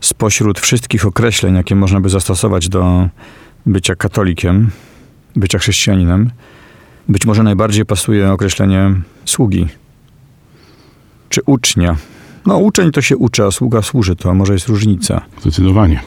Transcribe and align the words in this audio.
Spośród 0.00 0.60
wszystkich 0.60 1.06
określeń, 1.06 1.54
jakie 1.54 1.74
można 1.74 2.00
by 2.00 2.08
zastosować 2.08 2.68
do 2.68 3.08
bycia 3.66 3.94
katolikiem, 3.94 4.70
bycia 5.36 5.58
chrześcijaninem, 5.58 6.30
być 7.08 7.26
może 7.26 7.42
najbardziej 7.42 7.86
pasuje 7.86 8.32
określenie 8.32 8.94
sługi 9.24 9.66
czy 11.28 11.40
ucznia. 11.46 11.96
No, 12.46 12.58
uczeń 12.58 12.92
to 12.92 13.02
się 13.02 13.16
uczy, 13.16 13.44
a 13.44 13.50
sługa 13.50 13.82
służy, 13.82 14.16
to 14.16 14.34
może 14.34 14.52
jest 14.52 14.68
różnica. 14.68 15.20
Zdecydowanie. 15.40 16.00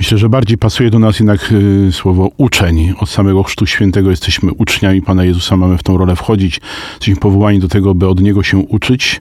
Myślę, 0.00 0.18
że 0.18 0.28
bardziej 0.28 0.58
pasuje 0.58 0.90
do 0.90 0.98
nas 0.98 1.18
jednak 1.18 1.52
y, 1.52 1.92
słowo 1.92 2.30
uczeń. 2.36 2.94
Od 2.98 3.08
samego 3.08 3.42
Chrztu 3.42 3.66
Świętego 3.66 4.10
jesteśmy 4.10 4.52
uczniami 4.52 5.02
Pana 5.02 5.24
Jezusa, 5.24 5.56
mamy 5.56 5.78
w 5.78 5.82
tą 5.82 5.98
rolę 5.98 6.16
wchodzić. 6.16 6.60
Jesteśmy 6.92 7.16
powołani 7.16 7.58
do 7.58 7.68
tego, 7.68 7.94
by 7.94 8.08
od 8.08 8.20
Niego 8.20 8.42
się 8.42 8.58
uczyć, 8.58 9.20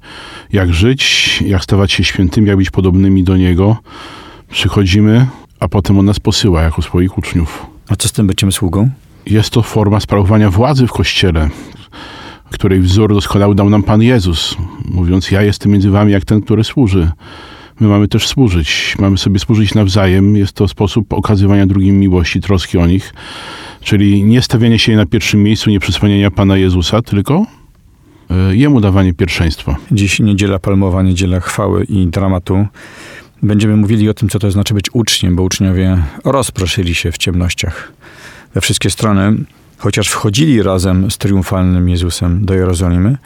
jak 0.54 0.74
żyć, 0.74 1.42
jak 1.46 1.64
stawać 1.64 1.92
się 1.92 2.04
świętymi, 2.04 2.48
jak 2.48 2.58
być 2.58 2.70
podobnymi 2.70 3.24
do 3.24 3.38
Niego. 3.38 3.78
Przychodzimy, 4.52 5.28
a 5.60 5.68
potem 5.68 6.00
On 6.00 6.05
nas 6.05 6.20
posyła 6.20 6.62
jako 6.62 6.82
swoich 6.82 7.18
uczniów. 7.18 7.66
A 7.90 7.96
co 7.96 8.08
z 8.08 8.12
tym 8.12 8.27
byciem 8.27 8.52
sługą? 8.52 8.90
Jest 9.26 9.49
to 9.49 9.62
forma 9.62 9.99
sprawowania 9.99 10.52
władzy 10.52 10.88
w 10.88 10.91
Kościele, 10.91 11.49
której 12.52 12.80
wzór 12.80 13.14
doskonały 13.14 13.55
dał 13.55 13.70
nam 13.70 13.84
Pan 13.84 14.02
Jezus, 14.02 14.55
mówiąc, 14.86 15.32
ja 15.32 15.41
jestem 15.41 15.71
między 15.71 15.90
wami 15.90 16.12
jak 16.12 16.26
ten, 16.26 16.41
który 16.41 16.64
służy. 16.64 17.12
My 17.80 17.88
mamy 17.88 18.08
też 18.08 18.27
służyć, 18.27 18.96
mamy 18.99 19.18
sobie 19.18 19.40
służyć 19.40 19.74
nawzajem. 19.74 20.35
Jest 20.35 20.54
to 20.54 20.68
sposób 20.68 21.13
okazywania 21.13 21.66
drugim 21.66 21.99
miłości, 21.99 22.41
troski 22.41 22.77
o 22.77 22.88
nich. 22.88 23.13
Czyli 23.82 24.24
nie 24.24 24.41
stawianie 24.41 24.80
się 24.80 24.96
na 24.96 25.05
pierwszym 25.05 25.44
miejscu, 25.44 25.70
nie 25.70 25.80
przysłaniania 25.80 26.32
Pana 26.32 26.58
Jezusa, 26.58 27.02
tylko 27.02 27.46
e, 28.30 28.55
Jemu 28.55 28.82
dawanie 28.82 29.13
pierwszeństwa. 29.13 29.76
Dziś 29.91 30.20
niedziela 30.20 30.60
palmowa, 30.60 31.04
niedziela 31.04 31.40
chwały 31.40 31.84
i 31.84 32.08
dramatu. 32.08 32.66
Będziemy 33.44 33.76
mówili 33.76 34.10
o 34.10 34.14
tym, 34.14 34.30
co 34.30 34.40
to 34.40 34.52
znaczy 34.52 34.74
być 34.74 34.86
uczniem, 34.93 35.36
bo 35.36 35.43
uczniowie 35.43 35.98
rozproszyli 36.26 36.96
się 36.96 37.12
w 37.12 37.18
ciemnościach 37.18 37.93
we 38.54 38.62
wszystkie 38.62 38.90
strony. 38.90 39.34
Chociaż 39.80 40.08
wchodzili 40.08 40.63
razem 40.63 41.12
z 41.12 41.18
triumfalnym 41.18 41.90
Jezusem 41.90 42.46
do 42.46 42.54
Jerozolimy, 42.54 43.18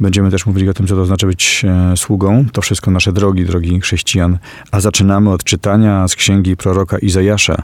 będziemy 0.00 0.30
też 0.30 0.46
mówili 0.46 0.68
o 0.68 0.74
tym, 0.74 0.86
co 0.86 0.94
to 0.94 1.06
znaczy 1.06 1.26
być 1.26 1.64
e, 1.64 1.96
sługą. 1.96 2.44
To 2.52 2.62
wszystko 2.62 2.90
nasze 2.90 3.12
drogi, 3.12 3.44
drogi 3.44 3.80
chrześcijan. 3.80 4.38
A 4.70 4.80
zaczynamy 4.80 5.30
od 5.30 5.44
czytania 5.44 6.08
z 6.08 6.16
księgi 6.16 6.56
proroka 6.56 6.98
Izajasza, 6.98 7.62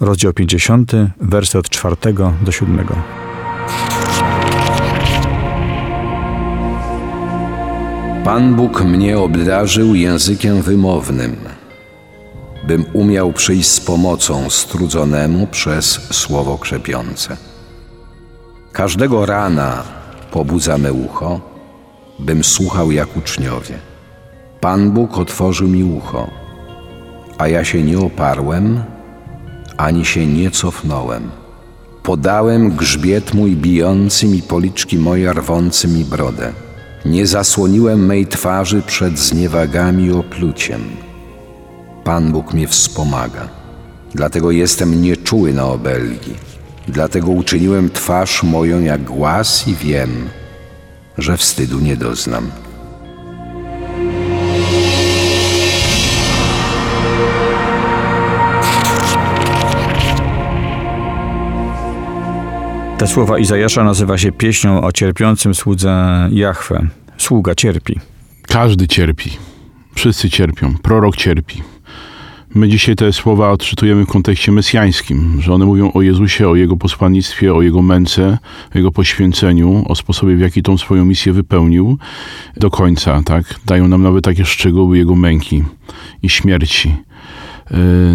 rozdział 0.00 0.32
50, 0.32 0.92
wersy 1.20 1.58
od 1.58 1.68
4 1.68 1.96
do 2.42 2.52
7. 2.52 2.86
Pan 8.24 8.54
Bóg 8.54 8.84
mnie 8.84 9.18
obdarzył 9.18 9.94
językiem 9.94 10.62
wymownym, 10.62 11.36
bym 12.66 12.84
umiał 12.92 13.32
przyjść 13.32 13.68
z 13.68 13.80
pomocą 13.80 14.50
strudzonemu 14.50 15.46
przez 15.46 16.00
słowo 16.10 16.58
krzepiące. 16.58 17.51
Każdego 18.72 19.26
rana 19.26 19.82
pobudza 20.30 20.78
me 20.78 20.92
ucho, 20.92 21.40
bym 22.18 22.44
słuchał 22.44 22.90
jak 22.92 23.16
uczniowie. 23.16 23.78
Pan 24.60 24.90
Bóg 24.90 25.18
otworzył 25.18 25.68
mi 25.68 25.84
ucho, 25.84 26.30
a 27.38 27.48
ja 27.48 27.64
się 27.64 27.82
nie 27.82 27.98
oparłem, 27.98 28.84
ani 29.76 30.04
się 30.04 30.26
nie 30.26 30.50
cofnąłem. 30.50 31.30
Podałem 32.02 32.70
grzbiet 32.70 33.34
mój 33.34 33.56
bijący 33.56 34.28
mi 34.28 34.42
policzki 34.42 34.98
moje 34.98 35.32
rwący 35.32 35.88
mi 35.88 36.04
brodę. 36.04 36.52
Nie 37.04 37.26
zasłoniłem 37.26 38.06
mej 38.06 38.26
twarzy 38.26 38.82
przed 38.82 39.18
zniewagami 39.18 40.04
i 40.04 40.12
opluciem. 40.12 40.82
Pan 42.04 42.32
Bóg 42.32 42.54
mnie 42.54 42.68
wspomaga, 42.68 43.48
dlatego 44.14 44.50
jestem 44.50 45.02
nieczuły 45.02 45.52
na 45.52 45.64
obelgi. 45.64 46.34
Dlatego 46.88 47.30
uczyniłem 47.30 47.90
twarz 47.90 48.42
moją 48.42 48.80
jak 48.80 49.02
głaz 49.04 49.68
i 49.68 49.74
wiem, 49.74 50.28
że 51.18 51.36
wstydu 51.36 51.80
nie 51.80 51.96
doznam. 51.96 52.50
Te 62.98 63.08
słowa 63.08 63.38
Izajasza 63.38 63.84
nazywa 63.84 64.18
się 64.18 64.32
pieśnią 64.32 64.82
o 64.82 64.92
cierpiącym 64.92 65.54
słudze 65.54 66.28
Jahwe. 66.32 66.86
Sługa 67.18 67.54
cierpi. 67.54 68.00
Każdy 68.42 68.88
cierpi. 68.88 69.30
Wszyscy 69.94 70.30
cierpią. 70.30 70.74
Prorok 70.82 71.16
cierpi. 71.16 71.62
My 72.54 72.68
dzisiaj 72.68 72.96
te 72.96 73.12
słowa 73.12 73.50
odczytujemy 73.50 74.04
w 74.04 74.08
kontekście 74.08 74.52
mesjańskim, 74.52 75.40
że 75.40 75.54
one 75.54 75.64
mówią 75.66 75.92
o 75.92 76.02
Jezusie, 76.02 76.48
o 76.48 76.54
Jego 76.54 76.76
posłannictwie, 76.76 77.54
o 77.54 77.62
Jego 77.62 77.82
męce, 77.82 78.38
o 78.74 78.78
Jego 78.78 78.92
poświęceniu, 78.92 79.84
o 79.88 79.94
sposobie, 79.94 80.36
w 80.36 80.40
jaki 80.40 80.62
tą 80.62 80.78
swoją 80.78 81.04
misję 81.04 81.32
wypełnił 81.32 81.98
do 82.56 82.70
końca, 82.70 83.22
tak? 83.22 83.60
Dają 83.66 83.88
nam 83.88 84.02
nawet 84.02 84.24
takie 84.24 84.44
szczegóły 84.44 84.98
Jego 84.98 85.14
męki 85.14 85.64
i 86.22 86.28
śmierci. 86.28 86.94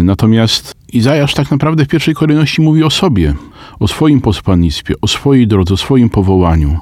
Natomiast 0.02 0.74
Izajasz 0.92 1.34
tak 1.34 1.50
naprawdę 1.50 1.84
w 1.84 1.88
pierwszej 1.88 2.14
kolejności 2.14 2.62
mówi 2.62 2.84
o 2.84 2.90
sobie, 2.90 3.34
o 3.80 3.88
swoim 3.88 4.20
posłannictwie, 4.20 4.94
o 5.00 5.06
swojej 5.06 5.46
drodze, 5.46 5.74
o 5.74 5.76
swoim 5.76 6.08
powołaniu, 6.08 6.78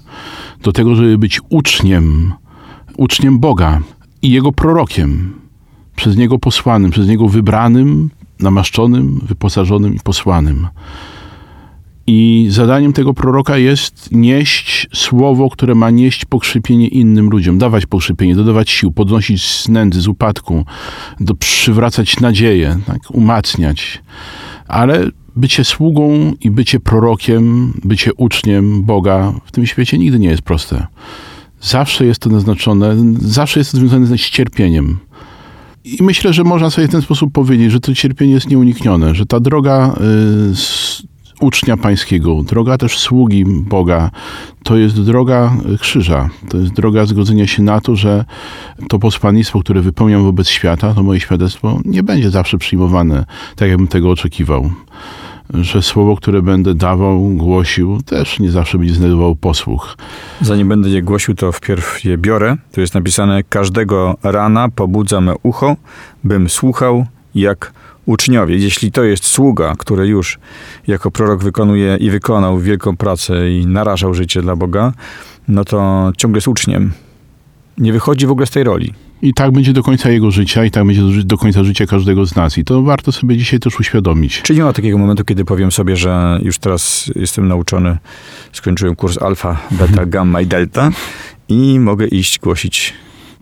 do 0.63 0.73
tego, 0.73 0.95
żeby 0.95 1.19
być 1.19 1.41
uczniem, 1.49 2.33
uczniem 2.97 3.39
Boga 3.39 3.81
i 4.23 4.31
Jego 4.31 4.53
prorokiem, 4.53 5.33
przez 5.97 6.17
Niego 6.17 6.39
posłanym, 6.39 6.91
przez 6.91 7.09
Niego 7.09 7.29
wybranym, 7.29 8.11
namaszczonym, 8.41 9.21
wyposażonym 9.23 9.95
i 9.95 10.01
posłanym. 10.01 10.69
I 12.07 12.47
zadaniem 12.51 12.93
tego 12.93 13.15
proroka 13.15 13.59
jest 13.59 14.09
nieść 14.13 14.87
słowo, 14.95 15.51
które 15.51 15.75
ma 15.75 15.91
nieść 15.91 16.25
pokrzypienie 16.25 16.89
innym 16.89 17.31
ludziom, 17.31 17.59
dawać 17.59 17.87
pokrzypienie, 17.87 18.35
dodawać 18.35 18.71
sił, 18.71 18.93
podnosić 18.93 19.45
z 19.45 19.69
nędzy, 19.69 20.01
z 20.01 20.09
upadku, 20.09 20.65
do, 21.21 21.35
przywracać 21.35 22.21
nadzieję, 22.21 22.79
tak, 22.87 22.99
umacniać. 23.11 24.03
Ale 24.69 25.11
bycie 25.37 25.65
sługą 25.65 26.33
i 26.41 26.51
bycie 26.51 26.81
prorokiem, 26.81 27.73
bycie 27.85 28.15
uczniem 28.15 28.83
Boga 28.83 29.33
w 29.45 29.53
tym 29.53 29.67
świecie 29.67 29.99
nigdy 29.99 30.19
nie 30.19 30.29
jest 30.29 30.43
proste. 30.43 30.87
Zawsze 31.61 32.07
jest 32.07 32.21
to 32.21 32.31
naznaczone, 32.31 32.97
zawsze 33.19 33.61
jest 33.61 33.73
to 33.73 33.79
związane 33.79 34.07
z 34.07 34.21
cierpieniem. 34.21 34.99
I 35.87 36.03
myślę, 36.03 36.33
że 36.33 36.45
można 36.45 36.71
sobie 36.71 36.89
w 36.89 36.91
ten 36.91 37.03
sposób 37.03 37.33
powiedzieć, 37.33 37.73
że 37.73 37.81
to 37.81 37.95
cierpienie 37.95 38.33
jest 38.33 38.51
nieuniknione, 38.51 39.15
że 39.15 39.27
ta 39.27 39.41
droga 39.41 39.95
y, 40.53 40.55
ucznia 41.41 41.77
pańskiego, 41.77 42.43
droga 42.43 42.79
też 42.79 42.99
sługi 42.99 43.45
Boga, 43.47 44.11
to 44.63 44.77
jest 44.77 45.03
droga 45.03 45.57
krzyża. 45.81 46.31
To 46.49 46.59
jest 46.59 46.73
droga 46.73 47.07
zgodzenia 47.07 47.47
się 47.47 47.63
na 47.63 47.81
to, 47.81 47.97
że 47.97 48.25
to 48.89 48.99
posłannictwo, 48.99 49.61
które 49.61 49.81
wypełniam 49.81 50.25
wobec 50.25 50.49
świata, 50.49 50.95
to 50.95 51.03
moje 51.03 51.21
świadectwo, 51.21 51.81
nie 51.85 52.03
będzie 52.03 52.31
zawsze 52.31 52.59
przyjmowane 52.59 53.25
tak, 53.57 53.69
jakbym 53.69 53.89
tego 53.89 54.11
oczekiwał 54.11 54.71
że 55.55 55.83
słowo, 55.83 56.17
które 56.17 56.43
będę 56.43 56.75
dawał, 56.75 57.21
głosił, 57.21 58.03
też 58.03 58.41
nie 58.41 58.51
zawsze 58.51 58.79
będzie 58.79 58.95
znajdowało 58.95 59.37
posłuch. 59.37 59.97
Zanim 60.41 60.69
będę 60.69 60.89
je 60.89 61.03
głosił, 61.03 61.35
to 61.35 61.53
wpierw 61.53 62.05
je 62.05 62.19
biorę. 62.19 62.57
Tu 62.73 62.81
jest 62.81 62.95
napisane: 62.95 63.43
Każdego 63.43 64.17
rana 64.23 64.69
pobudza 64.69 65.21
me 65.21 65.35
ucho, 65.43 65.77
bym 66.25 66.49
słuchał 66.49 67.07
jak 67.35 67.73
uczniowie. 68.07 68.57
Jeśli 68.57 68.93
to 68.93 69.05
jest 69.05 69.25
sługa, 69.25 69.75
który 69.79 70.07
już 70.07 70.39
jako 70.87 71.11
prorok 71.11 71.43
wykonuje 71.43 71.97
i 71.97 72.11
wykonał 72.11 72.59
wielką 72.59 72.97
pracę 72.97 73.51
i 73.51 73.67
narażał 73.67 74.15
życie 74.15 74.43
dla 74.43 74.57
Boga, 74.57 74.93
no 75.49 75.65
to 75.65 76.11
ciągle 76.17 76.37
jest 76.37 76.49
uczniem. 76.49 76.93
Nie 77.79 77.93
wychodzi 77.93 78.27
w 78.27 78.31
ogóle 78.31 78.47
z 78.47 78.51
tej 78.51 78.65
roli. 78.65 79.06
I 79.23 79.35
tak 79.35 79.53
będzie 79.53 79.73
do 79.73 79.83
końca 79.83 80.11
jego 80.11 80.31
życia, 80.31 80.65
i 80.65 80.71
tak 80.71 80.87
będzie 80.87 81.03
do 81.25 81.39
końca 81.39 81.65
życia 81.65 81.87
każdego 81.87 82.27
z 82.27 82.37
nas. 82.37 82.59
I 82.59 82.65
to 82.65 82.83
warto 82.83 83.13
sobie 83.13 83.37
dzisiaj 83.37 83.61
też 83.61 83.81
uświadomić. 83.81 84.43
Czy 84.43 84.55
nie 84.55 84.63
ma 84.63 84.73
takiego 84.73 84.99
momentu, 84.99 85.25
kiedy 85.25 85.45
powiem 85.45 85.73
sobie, 85.73 85.97
że 85.97 86.41
już 86.43 86.59
teraz 86.59 87.11
jestem 87.17 87.49
nauczony, 87.49 87.99
skończyłem 88.53 88.97
kurs 88.97 89.23
alfa, 89.23 89.61
beta, 89.71 90.07
gamma 90.17 90.41
i 90.41 90.47
delta 90.47 90.91
i 91.49 91.81
mogę 91.81 92.07
iść 92.07 92.39
głosić 92.39 92.95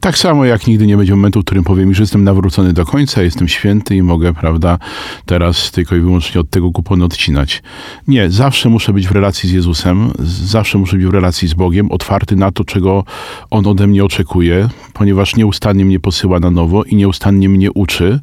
Tak 0.05 0.19
samo 0.19 0.45
jak 0.45 0.67
nigdy 0.67 0.87
nie 0.87 0.97
będzie 0.97 1.15
momentu, 1.15 1.41
w 1.41 1.45
którym 1.45 1.65
powiem, 1.65 1.95
że 1.95 2.03
jestem 2.03 2.25
nawrócony 2.25 2.73
do 2.73 2.85
końca, 2.85 3.23
jestem 3.23 3.49
święty 3.49 3.97
i 3.97 4.03
mogę, 4.03 4.35
prawda, 4.35 4.79
teraz 5.27 5.71
tylko 5.71 5.97
i 5.97 6.01
wyłącznie 6.01 6.41
od 6.41 6.51
tego 6.51 6.71
kuponu 6.71 7.05
odcinać. 7.05 7.63
Nie, 8.09 8.31
zawsze 8.31 8.69
muszę 8.69 8.93
być 8.93 9.09
w 9.09 9.13
relacji 9.13 9.49
z 9.49 9.53
Jezusem, 9.53 10.11
zawsze 10.45 10.79
muszę 10.79 10.97
być 10.97 11.07
w 11.07 11.11
relacji 11.11 11.49
z 11.49 11.55
Bogiem, 11.55 11.91
otwarty 11.91 12.37
na 12.37 12.53
to, 12.53 12.65
czego 12.65 13.05
On 13.51 13.67
ode 13.67 13.87
mnie 13.87 14.05
oczekuje, 14.05 14.69
ponieważ 14.93 15.37
nieustannie 15.37 15.85
mnie 15.85 16.01
posyła 16.01 16.41
na 16.41 16.51
nowo 16.51 16.85
i 16.85 16.97
nieustannie 16.97 17.49
mnie 17.49 17.73
uczy, 17.73 18.21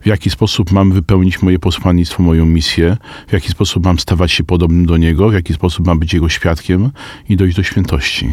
w 0.00 0.06
jaki 0.06 0.30
sposób 0.30 0.72
mam 0.72 0.92
wypełnić 0.92 1.42
moje 1.42 1.58
posłannictwo, 1.58 2.22
moją 2.22 2.46
misję, 2.46 2.96
w 3.28 3.32
jaki 3.32 3.48
sposób 3.48 3.84
mam 3.84 3.98
stawać 3.98 4.32
się 4.32 4.44
podobnym 4.44 4.86
do 4.86 4.96
Niego, 4.96 5.28
w 5.28 5.34
jaki 5.34 5.54
sposób 5.54 5.86
mam 5.86 5.98
być 5.98 6.14
Jego 6.14 6.28
świadkiem 6.28 6.90
i 7.28 7.36
dojść 7.36 7.56
do 7.56 7.62
świętości. 7.62 8.28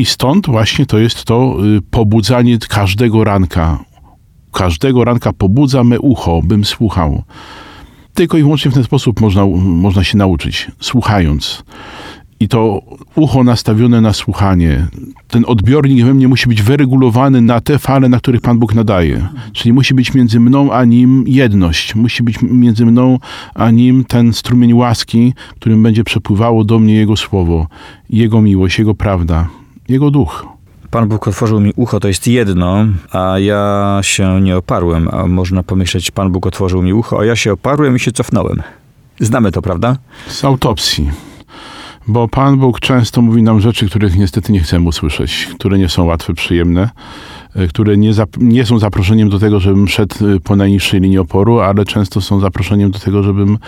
I 0.00 0.04
stąd 0.04 0.46
właśnie 0.46 0.86
to 0.86 0.98
jest 0.98 1.24
to 1.24 1.56
y, 1.76 1.80
pobudzanie 1.90 2.58
każdego 2.58 3.24
ranka. 3.24 3.84
Każdego 4.52 5.04
ranka 5.04 5.32
pobudza 5.32 5.84
me 5.84 6.00
ucho, 6.00 6.40
bym 6.44 6.64
słuchał. 6.64 7.22
Tylko 8.14 8.38
i 8.38 8.42
wyłącznie 8.42 8.70
w 8.70 8.74
ten 8.74 8.84
sposób 8.84 9.20
można, 9.20 9.46
można 9.56 10.04
się 10.04 10.18
nauczyć, 10.18 10.70
słuchając. 10.80 11.64
I 12.40 12.48
to 12.48 12.82
ucho 13.14 13.44
nastawione 13.44 14.00
na 14.00 14.12
słuchanie, 14.12 14.86
ten 15.28 15.44
odbiornik 15.46 16.04
we 16.04 16.14
mnie 16.14 16.28
musi 16.28 16.48
być 16.48 16.62
wyregulowany 16.62 17.40
na 17.40 17.60
te 17.60 17.78
fale, 17.78 18.08
na 18.08 18.18
których 18.18 18.40
Pan 18.40 18.58
Bóg 18.58 18.74
nadaje. 18.74 19.28
Czyli 19.52 19.72
musi 19.72 19.94
być 19.94 20.14
między 20.14 20.40
mną 20.40 20.72
a 20.72 20.84
nim 20.84 21.24
jedność. 21.26 21.94
Musi 21.94 22.22
być 22.22 22.42
między 22.42 22.86
mną 22.86 23.18
a 23.54 23.70
nim 23.70 24.04
ten 24.04 24.32
strumień 24.32 24.74
łaski, 24.74 25.34
którym 25.56 25.82
będzie 25.82 26.04
przepływało 26.04 26.64
do 26.64 26.78
mnie 26.78 26.94
Jego 26.94 27.16
słowo, 27.16 27.66
Jego 28.10 28.40
miłość, 28.42 28.78
Jego 28.78 28.94
prawda, 28.94 29.48
Jego 29.90 30.10
duch. 30.10 30.46
Pan 30.90 31.08
Bóg 31.08 31.28
otworzył 31.28 31.60
mi 31.60 31.72
ucho, 31.76 32.00
to 32.00 32.08
jest 32.08 32.26
jedno, 32.26 32.86
a 33.12 33.38
ja 33.38 33.98
się 34.02 34.40
nie 34.40 34.56
oparłem. 34.56 35.08
A 35.12 35.26
można 35.26 35.62
pomyśleć, 35.62 36.10
Pan 36.10 36.32
Bóg 36.32 36.46
otworzył 36.46 36.82
mi 36.82 36.92
ucho, 36.92 37.20
a 37.20 37.24
ja 37.24 37.36
się 37.36 37.52
oparłem 37.52 37.96
i 37.96 38.00
się 38.00 38.12
cofnąłem. 38.12 38.62
Znamy 39.20 39.52
to, 39.52 39.62
prawda? 39.62 39.96
Z 40.28 40.44
autopsji. 40.44 41.10
Bo 42.08 42.28
Pan 42.28 42.58
Bóg 42.58 42.80
często 42.80 43.22
mówi 43.22 43.42
nam 43.42 43.60
rzeczy, 43.60 43.86
których 43.88 44.16
niestety 44.16 44.52
nie 44.52 44.60
chcemy 44.60 44.88
usłyszeć, 44.88 45.48
które 45.58 45.78
nie 45.78 45.88
są 45.88 46.04
łatwe, 46.04 46.34
przyjemne, 46.34 46.90
e, 47.54 47.66
które 47.66 47.96
nie, 47.96 48.12
nie 48.36 48.66
są 48.66 48.78
zaproszeniem 48.78 49.28
do 49.28 49.38
tego, 49.38 49.60
żebym 49.60 49.88
szedł 49.88 50.14
e, 50.28 50.40
po 50.40 50.56
najniższej 50.56 51.00
linii 51.00 51.18
oporu, 51.18 51.60
ale 51.60 51.84
często 51.84 52.20
są 52.20 52.40
zaproszeniem 52.40 52.90
do 52.90 52.98
tego, 52.98 53.22
żebym 53.22 53.58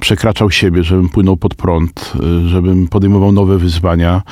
przekraczał 0.00 0.50
siebie, 0.50 0.82
żebym 0.82 1.08
płynął 1.08 1.36
pod 1.36 1.54
prąd, 1.54 2.12
e, 2.14 2.48
żebym 2.48 2.88
podejmował 2.88 3.32
nowe 3.32 3.58
wyzwania 3.58 4.22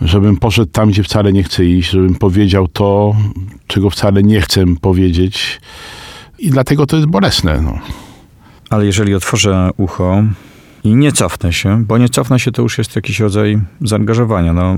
żebym 0.00 0.36
poszedł 0.36 0.72
tam, 0.72 0.90
gdzie 0.90 1.02
wcale 1.02 1.32
nie 1.32 1.42
chcę 1.42 1.64
iść, 1.64 1.90
żebym 1.90 2.14
powiedział 2.14 2.68
to, 2.68 3.16
czego 3.66 3.90
wcale 3.90 4.22
nie 4.22 4.40
chcę 4.40 4.64
powiedzieć. 4.80 5.60
I 6.38 6.50
dlatego 6.50 6.86
to 6.86 6.96
jest 6.96 7.08
bolesne. 7.08 7.60
No. 7.60 7.78
Ale 8.70 8.86
jeżeli 8.86 9.14
otworzę 9.14 9.70
ucho 9.76 10.22
i 10.84 10.94
nie 10.94 11.12
cofnę 11.12 11.52
się, 11.52 11.84
bo 11.84 11.98
nie 11.98 12.08
cofnę 12.08 12.38
się, 12.38 12.52
to 12.52 12.62
już 12.62 12.78
jest 12.78 12.96
jakiś 12.96 13.20
rodzaj 13.20 13.60
zaangażowania. 13.80 14.52
No, 14.52 14.76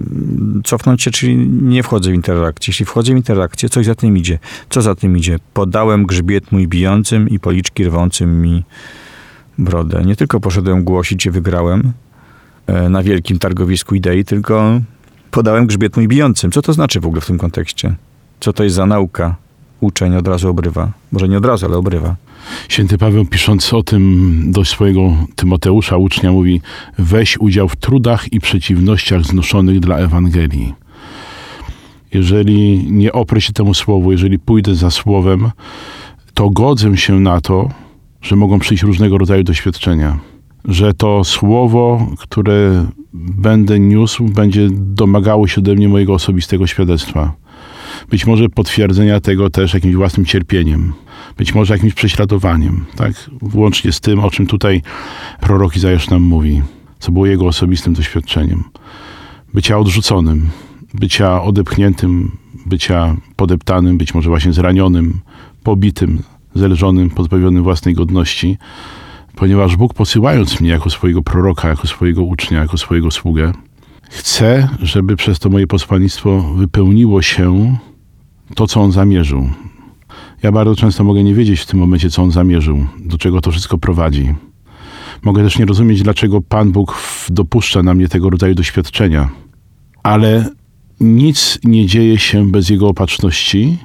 cofnąć 0.65 1.03
się, 1.03 1.11
czyli 1.11 1.37
nie 1.63 1.83
wchodzę 1.83 2.11
w 2.11 2.15
interakcję. 2.15 2.71
Jeśli 2.71 2.87
wchodzę 2.87 3.13
w 3.13 3.17
interakcję, 3.17 3.69
coś 3.69 3.87
za 3.87 3.95
tym 3.95 4.17
idzie. 4.17 4.39
Co 4.71 4.83
za 4.83 4.95
tym 4.95 5.17
idzie? 5.17 5.39
Podałem 5.55 6.07
grzbiet 6.07 6.53
mój 6.53 6.69
bijącym 6.69 7.29
i 7.29 7.39
policzki 7.39 7.85
rwącym 7.85 8.43
mi 8.43 8.65
brodę. 9.59 10.03
Nie 10.05 10.17
tylko 10.17 10.41
poszedłem 10.41 10.85
głosić 10.85 11.27
i 11.27 11.31
wygrałem 11.31 11.93
e, 12.67 12.89
na 12.89 13.03
wielkim 13.03 13.39
targowisku 13.39 13.95
idei, 13.95 14.25
tylko 14.25 14.81
podałem 15.31 15.67
grzbiet 15.67 15.97
mój 15.97 16.09
bijącym. 16.09 16.51
Co 16.51 16.63
to 16.63 16.73
znaczy 16.73 17.01
w 17.01 17.07
ogóle 17.07 17.21
w 17.21 17.27
tym 17.27 17.39
kontekście? 17.39 17.95
Co 18.41 18.53
to 18.53 18.65
jest 18.65 18.77
za 18.77 18.87
nauka? 18.87 19.37
Uczeń 19.81 20.17
od 20.17 20.29
razu 20.29 20.49
obrywa. 20.49 20.93
Może 21.13 21.29
nie 21.29 21.39
od 21.39 21.45
razu, 21.45 21.67
ale 21.67 21.77
obrywa. 21.77 22.17
Święty 22.69 22.99
Paweł 22.99 23.25
pisząc 23.25 23.75
o 23.75 23.83
tym 23.83 24.43
do 24.53 24.65
swojego 24.65 25.13
Tymoteusza, 25.37 25.97
ucznia, 25.97 26.33
mówi 26.33 26.61
weź 26.99 27.39
udział 27.39 27.69
w 27.69 27.77
trudach 27.77 28.33
i 28.33 28.41
przeciwnościach 28.41 29.25
znoszonych 29.25 29.81
dla 29.81 29.97
Ewangelii. 29.97 30.75
Jeżeli 32.15 32.87
nie 32.93 33.13
oprę 33.13 33.41
się 33.41 33.53
temu 33.53 33.75
słowu, 33.75 34.13
jeżeli 34.13 34.39
pójdę 34.39 34.75
za 34.75 34.91
słowem, 34.91 35.51
to 36.35 36.51
godzę 36.51 36.97
się 36.97 37.21
na 37.21 37.41
to, 37.41 37.71
że 38.23 38.37
mogą 38.37 38.59
przyjść 38.59 38.83
różnego 38.83 39.19
rodzaju 39.19 39.43
doświadczenia. 39.43 40.19
Że 40.65 40.95
to 40.95 41.25
słowo, 41.25 42.07
które 42.19 42.87
będę 43.15 43.81
niósł, 43.81 44.25
będzie 44.25 44.69
domagało 44.73 45.49
się 45.49 45.61
ode 45.61 45.75
mnie 45.75 45.89
mojego 45.89 46.15
osobistego 46.15 46.67
świadectwa. 46.67 47.33
Być 48.11 48.27
może 48.27 48.49
potwierdzenia 48.49 49.21
tego 49.21 49.51
też 49.51 49.75
jakimś 49.75 49.95
własnym 49.95 50.27
cierpieniem, 50.27 50.93
być 51.39 51.55
może 51.55 51.75
jakimś 51.75 51.95
prześladowaniem, 51.95 52.85
tak? 52.97 53.31
Włącznie 53.43 53.93
z 53.93 54.01
tym, 54.01 54.21
o 54.21 54.31
czym 54.31 54.47
tutaj 54.47 54.83
prorok 55.41 55.77
Izajasz 55.77 56.11
nam 56.11 56.23
mówi, 56.23 56.63
co 56.99 57.13
było 57.13 57.27
jego 57.27 57.47
osobistym 57.47 57.93
doświadczeniem. 57.95 58.65
Bycia 59.55 59.79
odrzuconym, 59.79 60.49
bycia 60.95 61.43
odepchniętym, 61.43 62.37
bycia 62.67 63.17
podeptanym, 63.37 63.99
być 63.99 64.15
może 64.15 64.31
właśnie 64.31 64.53
zranionym, 64.53 65.21
pobitym, 65.63 66.23
zelżonym, 66.55 67.11
pozbawionym 67.11 67.63
własnej 67.63 67.95
godności, 67.95 68.59
ponieważ 69.37 69.77
Bóg 69.77 69.95
posyłając 69.95 70.61
mnie 70.61 70.71
jako 70.71 70.91
swojego 70.91 71.23
proroka, 71.23 71.69
jako 71.69 71.87
swojego 71.87 72.23
ucznia, 72.23 72.61
jako 72.61 72.79
swojego 72.79 73.11
sługę, 73.11 73.53
chce, 74.11 74.69
żeby 74.83 75.17
przez 75.17 75.39
to 75.39 75.49
moje 75.49 75.67
posłannictwo 75.67 76.41
wypełniło 76.41 77.23
się 77.23 77.77
to, 78.55 78.67
co 78.67 78.81
On 78.81 78.93
zamierzył. 78.93 79.49
Ja 80.43 80.53
bardzo 80.53 80.77
często 80.77 81.05
mogę 81.05 81.25
nie 81.25 81.35
wiedzieć 81.35 81.61
w 81.61 81.67
tym 81.67 81.81
momencie, 81.81 82.11
co 82.11 82.23
On 82.23 82.31
zamierzył, 82.31 82.87
do 82.99 83.19
czego 83.19 83.41
to 83.41 83.51
wszystko 83.51 83.79
prowadzi. 83.79 84.35
Mogę 85.23 85.43
też 85.43 85.59
nie 85.59 85.67
rozumieć, 85.67 86.03
dlaczego 86.03 86.41
Pan 86.41 86.73
Bóg 86.73 86.97
dopuszcza 87.29 87.83
na 87.83 87.95
mnie 87.95 88.09
tego 88.09 88.31
rodzaju 88.31 88.55
doświadczenia. 88.55 89.29
Ale 90.03 90.49
nic 91.01 91.59
nie 91.65 91.87
dzieje 91.87 92.19
się 92.19 92.51
bez 92.51 92.71
Jego 92.71 92.89
opatrzności 92.89 93.79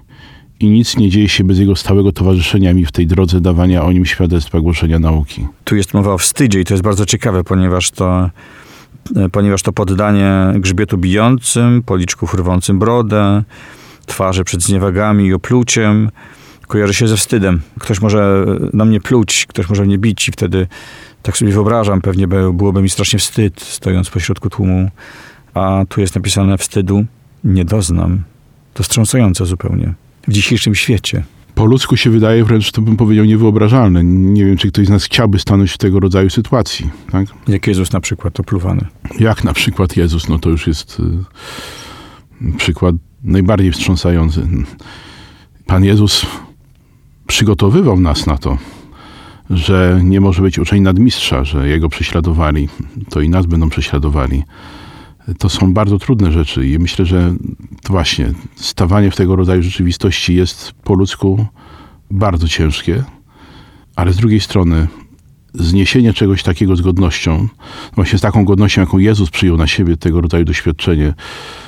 i 0.59 0.67
nic 0.67 0.97
nie 0.97 1.09
dzieje 1.09 1.29
się 1.29 1.43
bez 1.43 1.59
jego 1.59 1.75
stałego 1.75 2.11
towarzyszenia 2.11 2.73
mi 2.73 2.85
w 2.85 2.91
tej 2.91 3.07
drodze 3.07 3.41
dawania 3.41 3.83
o 3.83 3.91
nim 3.91 4.05
świadectwa, 4.05 4.59
głoszenia 4.59 4.99
nauki. 4.99 5.47
Tu 5.63 5.75
jest 5.75 5.93
mowa 5.93 6.13
o 6.13 6.17
wstydzie 6.17 6.59
i 6.59 6.65
to 6.65 6.73
jest 6.73 6.83
bardzo 6.83 7.05
ciekawe, 7.05 7.43
ponieważ 7.43 7.91
to, 7.91 8.29
e, 9.15 9.29
ponieważ 9.29 9.61
to 9.61 9.73
poddanie 9.73 10.53
grzbietu 10.55 10.97
bijącym, 10.97 11.83
policzków 11.83 12.33
rwącym 12.33 12.79
brodę, 12.79 13.43
twarzy 14.05 14.43
przed 14.43 14.61
zniewagami 14.61 15.25
i 15.25 15.33
opluciem 15.33 16.09
kojarzy 16.67 16.93
się 16.93 17.07
ze 17.07 17.17
wstydem. 17.17 17.61
Ktoś 17.79 18.01
może 18.01 18.45
na 18.73 18.85
mnie 18.85 19.01
pluć, 19.01 19.45
ktoś 19.45 19.69
może 19.69 19.85
mnie 19.85 19.97
bić 19.97 20.29
i 20.29 20.31
wtedy 20.31 20.67
tak 21.23 21.37
sobie 21.37 21.51
wyobrażam, 21.51 22.01
pewnie 22.01 22.27
byłoby 22.27 22.81
mi 22.81 22.89
strasznie 22.89 23.19
wstyd, 23.19 23.61
stojąc 23.61 24.09
pośrodku 24.09 24.49
tłumu. 24.49 24.89
A 25.53 25.83
tu 25.89 26.01
jest 26.01 26.15
napisane 26.15 26.57
wstydu 26.57 27.05
nie 27.43 27.65
doznam. 27.65 28.23
To 28.73 28.83
wstrząsające 28.83 29.45
zupełnie 29.45 29.93
w 30.27 30.33
dzisiejszym 30.33 30.75
świecie. 30.75 31.23
Po 31.55 31.65
ludzku 31.65 31.97
się 31.97 32.09
wydaje 32.09 32.43
wręcz, 32.43 32.71
to 32.71 32.81
bym 32.81 32.97
powiedział, 32.97 33.25
niewyobrażalne. 33.25 34.03
Nie 34.03 34.45
wiem, 34.45 34.57
czy 34.57 34.71
ktoś 34.71 34.87
z 34.87 34.89
nas 34.89 35.03
chciałby 35.03 35.39
stanąć 35.39 35.71
w 35.71 35.77
tego 35.77 35.99
rodzaju 35.99 36.29
sytuacji. 36.29 36.89
Tak? 37.11 37.27
Jak 37.47 37.67
Jezus 37.67 37.93
na 37.93 37.99
przykład 37.99 38.39
opluwany. 38.39 38.85
Jak 39.19 39.43
na 39.43 39.53
przykład 39.53 39.97
Jezus, 39.97 40.29
no 40.29 40.39
to 40.39 40.49
już 40.49 40.67
jest 40.67 41.01
y, 42.41 42.53
przykład 42.57 42.95
najbardziej 43.23 43.71
wstrząsający. 43.71 44.47
Pan 45.65 45.83
Jezus 45.83 46.25
przygotowywał 47.27 47.99
nas 47.99 48.27
na 48.27 48.37
to, 48.37 48.57
że 49.49 49.99
nie 50.03 50.21
może 50.21 50.41
być 50.41 50.59
uczeń 50.59 50.81
nadmistrza, 50.81 51.43
że 51.43 51.69
Jego 51.69 51.89
prześladowali, 51.89 52.69
to 53.09 53.21
i 53.21 53.29
nas 53.29 53.45
będą 53.45 53.69
prześladowali 53.69 54.43
to 55.37 55.49
są 55.49 55.73
bardzo 55.73 55.99
trudne 55.99 56.31
rzeczy 56.31 56.67
i 56.67 56.79
myślę, 56.79 57.05
że 57.05 57.35
właśnie 57.89 58.31
stawanie 58.55 59.11
w 59.11 59.15
tego 59.15 59.35
rodzaju 59.35 59.63
rzeczywistości 59.63 60.35
jest 60.35 60.71
po 60.83 60.93
ludzku 60.93 61.45
bardzo 62.11 62.47
ciężkie, 62.47 63.03
ale 63.95 64.13
z 64.13 64.17
drugiej 64.17 64.39
strony 64.39 64.87
zniesienie 65.53 66.13
czegoś 66.13 66.43
takiego 66.43 66.75
z 66.75 66.81
godnością, 66.81 67.47
właśnie 67.95 68.19
z 68.19 68.21
taką 68.21 68.45
godnością, 68.45 68.81
jaką 68.81 68.97
Jezus 68.97 69.29
przyjął 69.29 69.57
na 69.57 69.67
siebie 69.67 69.97
tego 69.97 70.21
rodzaju 70.21 70.45
doświadczenie, 70.45 71.13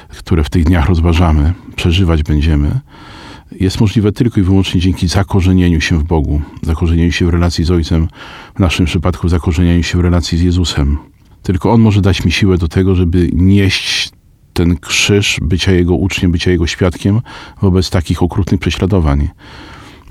które 0.09 0.43
w 0.43 0.49
tych 0.49 0.63
dniach 0.63 0.89
rozważamy, 0.89 1.53
przeżywać 1.75 2.23
będziemy, 2.23 2.79
jest 3.51 3.81
możliwe 3.81 4.11
tylko 4.11 4.39
i 4.39 4.43
wyłącznie 4.43 4.81
dzięki 4.81 5.07
zakorzenieniu 5.07 5.81
się 5.81 5.99
w 5.99 6.03
Bogu, 6.03 6.41
zakorzenieniu 6.61 7.11
się 7.11 7.25
w 7.25 7.29
relacji 7.29 7.63
z 7.63 7.71
Ojcem, 7.71 8.07
w 8.55 8.59
naszym 8.59 8.85
przypadku 8.85 9.29
zakorzenieniu 9.29 9.83
się 9.83 9.97
w 9.97 10.01
relacji 10.01 10.37
z 10.37 10.41
Jezusem. 10.41 10.97
Tylko 11.47 11.71
On 11.71 11.81
może 11.81 12.01
dać 12.01 12.25
mi 12.25 12.31
siłę 12.31 12.57
do 12.57 12.67
tego, 12.67 12.95
żeby 12.95 13.29
nieść 13.33 14.09
ten 14.53 14.77
krzyż 14.77 15.37
bycia 15.41 15.71
Jego 15.71 15.95
uczniem, 15.95 16.31
bycia 16.31 16.51
Jego 16.51 16.67
świadkiem 16.67 17.21
wobec 17.61 17.89
takich 17.89 18.23
okrutnych 18.23 18.59
prześladowań. 18.59 19.29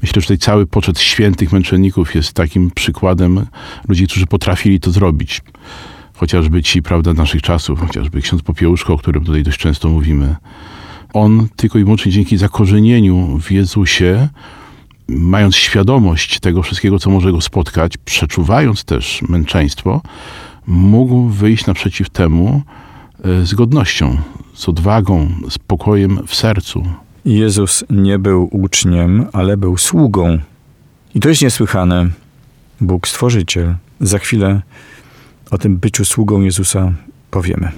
Myślę, 0.03 0.21
że 0.21 0.23
tutaj 0.23 0.39
cały 0.39 0.67
poczet 0.67 1.01
świętych 1.01 1.53
męczenników 1.53 2.15
jest 2.15 2.33
takim 2.33 2.71
przykładem 2.71 3.47
ludzi, 3.89 4.07
którzy 4.07 4.27
potrafili 4.27 4.81
to 4.81 4.91
zrobić. 4.91 5.41
Chociażby 6.15 6.63
ci, 6.63 6.83
prawda, 6.83 7.13
naszych 7.13 7.43
czasów, 7.43 7.81
chociażby 7.81 8.23
ksiądz 8.23 8.43
Popiełuszko, 8.43 8.95
o 8.95 8.99
którym 8.99 9.25
tutaj 9.25 9.43
dość 9.43 9.59
często 9.59 9.89
mówimy. 9.89 10.37
on 11.13 11.49
tylko 11.57 11.79
i 11.79 11.85
wyłącznie 11.85 12.13
dzięki 12.13 12.37
zakorzenieniu 12.37 13.39
w 13.41 13.51
Jezusie, 13.51 14.29
mając 15.09 15.57
świadomość 15.57 16.41
tego 16.41 16.63
wszystkiego, 16.63 16.99
co 16.99 17.11
może 17.11 17.33
go 17.33 17.41
spotkać, 17.41 17.97
przeczuwając 17.97 18.85
też 18.85 19.23
męczeństwo, 19.29 20.03
mógł 20.67 21.29
wyjść 21.29 21.67
naprzeciw 21.67 22.11
temu 22.11 22.63
e, 23.25 23.47
z 23.47 23.55
godnością, 23.55 24.17
z 24.55 24.69
odwagą, 24.69 25.29
z 25.51 25.59
pokojem 25.59 26.19
w 26.27 26.35
sercu. 26.35 26.83
Jezus 27.25 27.85
nie 27.91 28.19
był 28.19 28.49
uczniem, 28.53 29.27
ale 29.33 29.57
był 29.57 29.77
sługą. 29.79 30.39
I 31.15 31.21
to 31.21 31.29
jest 31.29 31.43
niesłychane. 31.43 32.09
Bóg 32.81 33.09
Stworzyciel. 33.09 33.75
Za 34.01 34.19
chwilę 34.19 34.63
o 35.51 35.59
tym 35.59 35.77
byciu 35.77 36.05
sługą 36.05 36.41
Jezusa 36.41 36.93
powiemy. 37.31 37.73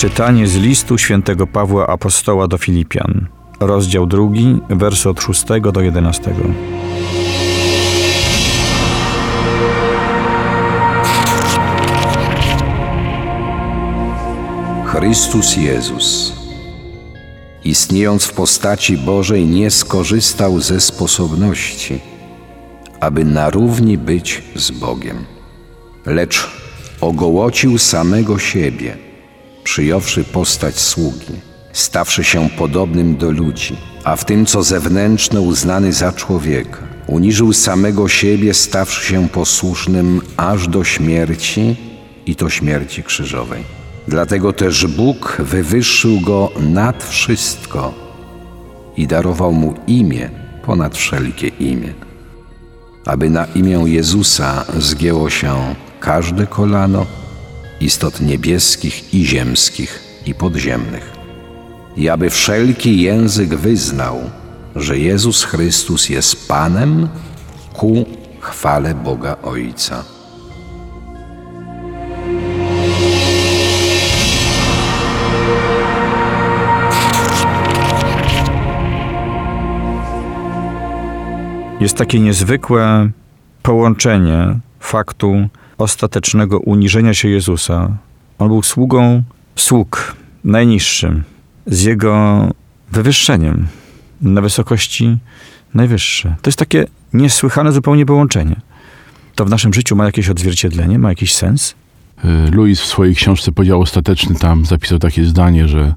Czytanie 0.00 0.46
z 0.46 0.56
listu 0.56 0.98
świętego 0.98 1.46
Pawła 1.46 1.86
Apostoła 1.86 2.48
do 2.48 2.58
Filipian, 2.58 3.26
rozdział 3.60 4.06
drugi, 4.06 4.60
wersy 4.70 5.08
od 5.08 5.20
6 5.20 5.44
do 5.72 5.80
11. 5.80 6.34
Chrystus 14.86 15.56
Jezus, 15.56 16.32
istniejąc 17.64 18.24
w 18.24 18.32
postaci 18.32 18.98
Bożej, 18.98 19.46
nie 19.46 19.70
skorzystał 19.70 20.60
ze 20.60 20.80
sposobności, 20.80 22.00
aby 23.00 23.24
na 23.24 23.50
równi 23.50 23.98
być 23.98 24.42
z 24.56 24.70
Bogiem, 24.70 25.24
lecz 26.06 26.50
ogołocił 27.00 27.78
samego 27.78 28.38
siebie, 28.38 29.09
przyjąwszy 29.70 30.24
postać 30.24 30.80
sługi, 30.80 31.34
stawszy 31.72 32.24
się 32.24 32.48
podobnym 32.58 33.16
do 33.16 33.30
ludzi, 33.30 33.76
a 34.04 34.16
w 34.16 34.24
tym, 34.24 34.46
co 34.46 34.62
zewnętrzne, 34.62 35.40
uznany 35.40 35.92
za 35.92 36.12
człowieka. 36.12 36.78
Uniżył 37.06 37.52
samego 37.52 38.08
siebie, 38.08 38.54
stawszy 38.54 39.06
się 39.06 39.28
posłusznym 39.28 40.20
aż 40.36 40.68
do 40.68 40.84
śmierci 40.84 41.76
i 42.26 42.36
to 42.36 42.50
śmierci 42.50 43.02
krzyżowej. 43.02 43.64
Dlatego 44.08 44.52
też 44.52 44.86
Bóg 44.86 45.36
wywyższył 45.38 46.20
go 46.20 46.50
nad 46.60 47.04
wszystko 47.04 47.94
i 48.96 49.06
darował 49.06 49.52
mu 49.52 49.74
imię 49.86 50.30
ponad 50.66 50.96
wszelkie 50.96 51.48
imię, 51.48 51.94
aby 53.06 53.30
na 53.30 53.44
imię 53.44 53.82
Jezusa 53.86 54.64
zgięło 54.78 55.30
się 55.30 55.74
każde 56.00 56.46
kolano 56.46 57.19
istot 57.80 58.20
niebieskich 58.20 59.14
i 59.14 59.24
ziemskich 59.24 60.00
i 60.26 60.34
podziemnych, 60.34 61.12
i 61.96 62.08
aby 62.08 62.30
wszelki 62.30 63.02
język 63.02 63.54
wyznał, 63.54 64.20
że 64.76 64.98
Jezus 64.98 65.44
Chrystus 65.44 66.08
jest 66.08 66.48
Panem 66.48 67.08
ku 67.72 68.04
chwale 68.40 68.94
Boga 68.94 69.36
Ojca. 69.42 70.04
Jest 81.80 81.96
takie 81.96 82.20
niezwykłe 82.20 83.10
połączenie 83.62 84.58
faktu 84.80 85.48
ostatecznego 85.80 86.58
uniżenia 86.58 87.14
się 87.14 87.28
Jezusa. 87.28 87.96
On 88.38 88.48
był 88.48 88.62
sługą 88.62 89.22
sług, 89.56 90.16
najniższym, 90.44 91.24
z 91.66 91.82
jego 91.82 92.46
wywyższeniem 92.92 93.66
na 94.20 94.40
wysokości 94.40 95.18
najwyższe. 95.74 96.36
To 96.42 96.48
jest 96.48 96.58
takie 96.58 96.86
niesłychane 97.12 97.72
zupełnie 97.72 98.06
połączenie. 98.06 98.56
To 99.34 99.44
w 99.44 99.50
naszym 99.50 99.74
życiu 99.74 99.96
ma 99.96 100.04
jakieś 100.04 100.28
odzwierciedlenie, 100.28 100.98
ma 100.98 101.08
jakiś 101.08 101.34
sens? 101.34 101.74
E, 102.24 102.50
Louis 102.50 102.80
w 102.80 102.86
swojej 102.86 103.14
książce 103.14 103.52
Podział 103.52 103.80
Ostateczny 103.80 104.34
tam 104.34 104.66
zapisał 104.66 104.98
takie 104.98 105.24
zdanie, 105.24 105.68
że 105.68 105.94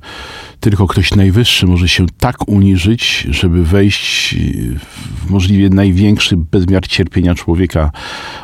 tylko 0.60 0.88
ktoś 0.88 1.16
najwyższy 1.16 1.68
może 1.68 1.88
się 1.88 2.06
tak 2.20 2.48
uniżyć, 2.48 3.28
żeby 3.30 3.64
wejść 3.64 4.36
w 5.26 5.30
możliwie 5.30 5.70
największy 5.70 6.38
bezmiar 6.38 6.88
cierpienia 6.88 7.36
człowieka. 7.36 7.92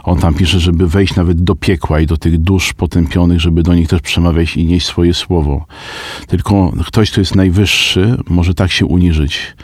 On 0.03 0.19
tam 0.19 0.33
pisze, 0.33 0.59
żeby 0.59 0.87
wejść 0.87 1.15
nawet 1.15 1.43
do 1.43 1.55
piekła 1.55 1.99
i 1.99 2.05
do 2.05 2.17
tych 2.17 2.37
dusz 2.37 2.73
potępionych, 2.73 3.39
żeby 3.39 3.63
do 3.63 3.73
nich 3.73 3.87
też 3.87 4.01
przemawiać 4.01 4.57
i 4.57 4.65
nieść 4.65 4.85
swoje 4.85 5.13
słowo. 5.13 5.65
Tylko 6.27 6.71
ktoś, 6.85 7.11
kto 7.11 7.21
jest 7.21 7.35
najwyższy, 7.35 8.17
może 8.29 8.53
tak 8.53 8.71
się 8.71 8.85
uniżyć. 8.85 9.55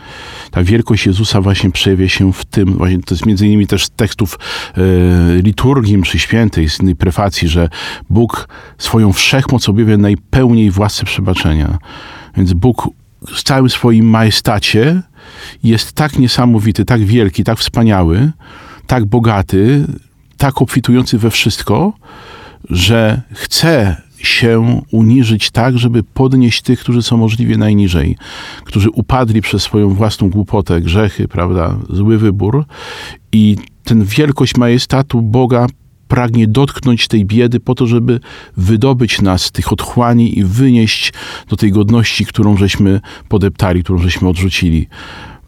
Ta 0.51 0.63
wielkość 0.63 1.05
Jezusa 1.05 1.41
właśnie 1.41 1.71
przejawia 1.71 2.09
się 2.09 2.33
w 2.33 2.45
tym, 2.45 2.73
właśnie 2.73 2.99
to 2.99 3.15
jest 3.15 3.25
między 3.25 3.47
innymi 3.47 3.67
też 3.67 3.85
z 3.85 3.89
tekstów 3.89 4.39
e, 4.77 4.81
liturgii 5.41 5.97
mszy 5.97 6.19
świętej, 6.19 6.69
z 6.69 6.79
innej 6.79 6.95
prefacji, 6.95 7.47
że 7.47 7.69
Bóg 8.09 8.47
swoją 8.77 9.13
wszechmoc 9.13 9.69
objawia 9.69 9.97
najpełniej 9.97 10.71
w 10.71 10.79
łasce 10.79 11.05
przebaczenia. 11.05 11.77
Więc 12.37 12.53
Bóg 12.53 12.89
w 13.27 13.43
całym 13.43 13.69
swoim 13.69 14.09
majestacie 14.09 15.01
jest 15.63 15.93
tak 15.93 16.19
niesamowity, 16.19 16.85
tak 16.85 17.01
wielki, 17.03 17.43
tak 17.43 17.59
wspaniały, 17.59 18.31
tak 18.87 19.05
bogaty, 19.05 19.85
tak 20.37 20.61
obfitujący 20.61 21.17
we 21.17 21.31
wszystko, 21.31 21.93
że 22.69 23.21
chce 23.33 24.01
się 24.17 24.81
uniżyć 24.91 25.51
tak, 25.51 25.77
żeby 25.77 26.03
podnieść 26.03 26.61
tych, 26.61 26.79
którzy 26.79 27.01
są 27.01 27.17
możliwie 27.17 27.57
najniżej, 27.57 28.17
którzy 28.63 28.89
upadli 28.89 29.41
przez 29.41 29.61
swoją 29.61 29.89
własną 29.89 30.29
głupotę, 30.29 30.81
grzechy, 30.81 31.27
prawda, 31.27 31.77
zły 31.89 32.17
wybór 32.17 32.65
i 33.31 33.55
ten 33.83 34.03
wielkość 34.03 34.57
majestatu 34.57 35.21
Boga 35.21 35.67
pragnie 36.07 36.47
dotknąć 36.47 37.07
tej 37.07 37.25
biedy 37.25 37.59
po 37.59 37.75
to, 37.75 37.87
żeby 37.87 38.19
wydobyć 38.57 39.21
nas 39.21 39.41
z 39.41 39.51
tych 39.51 39.73
otchłani 39.73 40.39
i 40.39 40.43
wynieść 40.43 41.13
do 41.49 41.55
tej 41.55 41.71
godności, 41.71 42.25
którą 42.25 42.57
żeśmy 42.57 43.01
podeptali, 43.29 43.83
którą 43.83 43.99
żeśmy 43.99 44.29
odrzucili, 44.29 44.87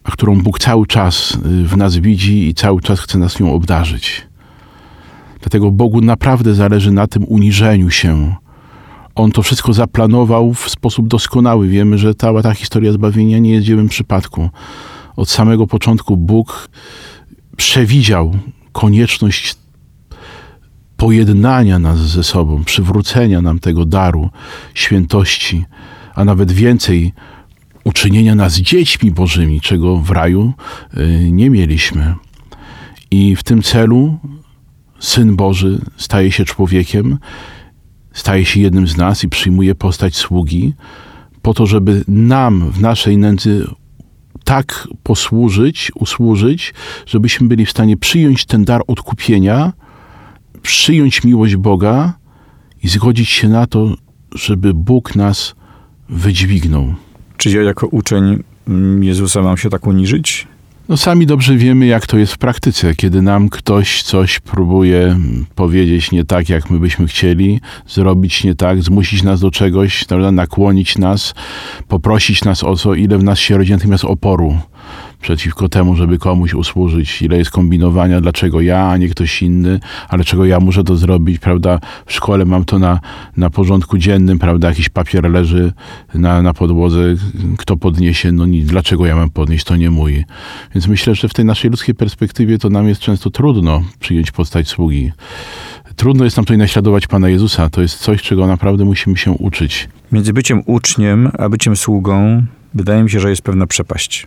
a 0.04 0.10
którą 0.10 0.42
Bóg 0.42 0.58
cały 0.58 0.86
czas 0.86 1.34
y, 1.34 1.38
w 1.68 1.76
nas 1.76 1.96
widzi 1.96 2.48
i 2.48 2.54
cały 2.54 2.80
czas 2.80 3.00
chce 3.00 3.18
nas 3.18 3.40
nią 3.40 3.52
obdarzyć. 3.52 4.28
Dlatego 5.40 5.70
Bogu 5.70 6.00
naprawdę 6.00 6.54
zależy 6.54 6.92
na 6.92 7.06
tym 7.06 7.24
uniżeniu 7.28 7.90
się. 7.90 8.34
On 9.18 9.32
to 9.32 9.42
wszystko 9.42 9.72
zaplanował 9.72 10.54
w 10.54 10.70
sposób 10.70 11.08
doskonały. 11.08 11.68
Wiemy, 11.68 11.98
że 11.98 12.14
cała 12.14 12.42
ta 12.42 12.54
historia 12.54 12.92
zbawienia 12.92 13.38
nie 13.38 13.52
jest 13.52 13.66
dziełem 13.66 13.88
przypadku. 13.88 14.50
Od 15.16 15.30
samego 15.30 15.66
początku 15.66 16.16
Bóg 16.16 16.68
przewidział 17.56 18.34
konieczność 18.72 19.56
pojednania 20.96 21.78
nas 21.78 21.98
ze 21.98 22.24
sobą, 22.24 22.64
przywrócenia 22.64 23.42
nam 23.42 23.58
tego 23.58 23.84
daru 23.84 24.30
świętości, 24.74 25.64
a 26.14 26.24
nawet 26.24 26.52
więcej 26.52 27.12
uczynienia 27.84 28.34
nas 28.34 28.54
dziećmi 28.54 29.10
Bożymi, 29.10 29.60
czego 29.60 29.96
w 29.96 30.10
raju 30.10 30.52
y, 30.96 31.28
nie 31.32 31.50
mieliśmy. 31.50 32.14
I 33.10 33.36
w 33.36 33.42
tym 33.42 33.62
celu 33.62 34.18
Syn 34.98 35.36
Boży 35.36 35.80
staje 35.96 36.32
się 36.32 36.44
człowiekiem, 36.44 37.18
staje 38.18 38.44
się 38.44 38.60
jednym 38.60 38.88
z 38.88 38.96
nas 38.96 39.24
i 39.24 39.28
przyjmuje 39.28 39.74
postać 39.74 40.16
sługi, 40.16 40.74
po 41.42 41.54
to, 41.54 41.66
żeby 41.66 42.04
nam 42.08 42.70
w 42.70 42.80
naszej 42.80 43.18
nędzy 43.18 43.66
tak 44.44 44.88
posłużyć, 45.02 45.92
usłużyć, 45.94 46.74
żebyśmy 47.06 47.48
byli 47.48 47.66
w 47.66 47.70
stanie 47.70 47.96
przyjąć 47.96 48.44
ten 48.44 48.64
dar 48.64 48.82
odkupienia, 48.86 49.72
przyjąć 50.62 51.24
miłość 51.24 51.56
Boga 51.56 52.12
i 52.82 52.88
zgodzić 52.88 53.28
się 53.28 53.48
na 53.48 53.66
to, 53.66 53.94
żeby 54.34 54.74
Bóg 54.74 55.16
nas 55.16 55.54
wydźwignął. 56.08 56.94
Czy 57.36 57.50
ja 57.50 57.62
jako 57.62 57.86
uczeń 57.86 58.42
Jezusa 59.00 59.42
mam 59.42 59.56
się 59.56 59.70
tak 59.70 59.86
uniżyć? 59.86 60.46
No 60.88 60.96
sami 60.96 61.26
dobrze 61.26 61.56
wiemy, 61.56 61.86
jak 61.86 62.06
to 62.06 62.18
jest 62.18 62.32
w 62.32 62.38
praktyce, 62.38 62.94
kiedy 62.94 63.22
nam 63.22 63.48
ktoś 63.48 64.02
coś 64.02 64.40
próbuje 64.40 65.18
powiedzieć 65.54 66.12
nie 66.12 66.24
tak, 66.24 66.48
jak 66.48 66.70
my 66.70 66.78
byśmy 66.78 67.06
chcieli, 67.06 67.60
zrobić 67.88 68.44
nie 68.44 68.54
tak, 68.54 68.82
zmusić 68.82 69.22
nas 69.22 69.40
do 69.40 69.50
czegoś, 69.50 70.04
nakłonić 70.32 70.98
nas, 70.98 71.34
poprosić 71.88 72.44
nas 72.44 72.64
o 72.64 72.76
co, 72.76 72.94
ile 72.94 73.18
w 73.18 73.24
nas 73.24 73.38
się 73.38 73.58
rodzi 73.58 73.72
natychmiast 73.72 74.04
oporu. 74.04 74.58
Przeciwko 75.20 75.68
temu, 75.68 75.96
żeby 75.96 76.18
komuś 76.18 76.54
usłużyć, 76.54 77.22
ile 77.22 77.38
jest 77.38 77.50
kombinowania, 77.50 78.20
dlaczego 78.20 78.60
ja, 78.60 78.88
a 78.88 78.96
nie 78.96 79.08
ktoś 79.08 79.42
inny, 79.42 79.80
ale 80.08 80.24
czego 80.24 80.46
ja 80.46 80.60
muszę 80.60 80.84
to 80.84 80.96
zrobić, 80.96 81.38
prawda? 81.38 81.80
W 82.06 82.12
szkole 82.12 82.44
mam 82.44 82.64
to 82.64 82.78
na, 82.78 83.00
na 83.36 83.50
porządku 83.50 83.98
dziennym, 83.98 84.38
prawda? 84.38 84.68
Jakiś 84.68 84.88
papier 84.88 85.30
leży 85.30 85.72
na, 86.14 86.42
na 86.42 86.54
podłodze, 86.54 87.00
kto 87.58 87.76
podniesie, 87.76 88.32
no 88.32 88.46
nic, 88.46 88.66
dlaczego 88.66 89.06
ja 89.06 89.16
mam 89.16 89.30
podnieść, 89.30 89.64
to 89.64 89.76
nie 89.76 89.90
mój. 89.90 90.24
Więc 90.74 90.88
myślę, 90.88 91.14
że 91.14 91.28
w 91.28 91.34
tej 91.34 91.44
naszej 91.44 91.70
ludzkiej 91.70 91.94
perspektywie 91.94 92.58
to 92.58 92.70
nam 92.70 92.88
jest 92.88 93.00
często 93.00 93.30
trudno 93.30 93.82
przyjąć 94.00 94.30
postać 94.30 94.68
sługi. 94.68 95.12
Trudno 95.96 96.24
jest 96.24 96.36
nam 96.36 96.44
tutaj 96.44 96.58
naśladować 96.58 97.06
Pana 97.06 97.28
Jezusa. 97.28 97.70
To 97.70 97.82
jest 97.82 97.98
coś, 97.98 98.22
czego 98.22 98.46
naprawdę 98.46 98.84
musimy 98.84 99.16
się 99.16 99.30
uczyć. 99.30 99.88
Między 100.12 100.32
byciem 100.32 100.62
uczniem 100.66 101.30
a 101.38 101.48
byciem 101.48 101.76
sługą 101.76 102.42
wydaje 102.74 103.02
mi 103.02 103.10
się, 103.10 103.20
że 103.20 103.30
jest 103.30 103.42
pewna 103.42 103.66
przepaść. 103.66 104.26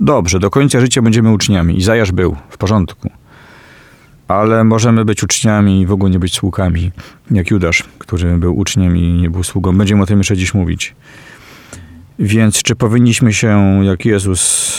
Dobrze, 0.00 0.38
do 0.38 0.50
końca 0.50 0.80
życia 0.80 1.02
będziemy 1.02 1.32
uczniami. 1.32 1.78
Izajasz 1.78 2.12
był, 2.12 2.36
w 2.48 2.58
porządku. 2.58 3.10
Ale 4.28 4.64
możemy 4.64 5.04
być 5.04 5.22
uczniami 5.22 5.80
i 5.80 5.86
w 5.86 5.92
ogóle 5.92 6.10
nie 6.10 6.18
być 6.18 6.34
sługami. 6.34 6.90
Jak 7.30 7.50
Judasz, 7.50 7.84
który 7.98 8.36
był 8.36 8.58
uczniem 8.58 8.96
i 8.96 9.12
nie 9.12 9.30
był 9.30 9.42
sługą. 9.42 9.78
Będziemy 9.78 10.02
o 10.02 10.06
tym 10.06 10.18
jeszcze 10.18 10.36
dziś 10.36 10.54
mówić. 10.54 10.94
Więc 12.18 12.62
czy 12.62 12.76
powinniśmy 12.76 13.32
się, 13.32 13.80
jak 13.84 14.04
Jezus, 14.04 14.72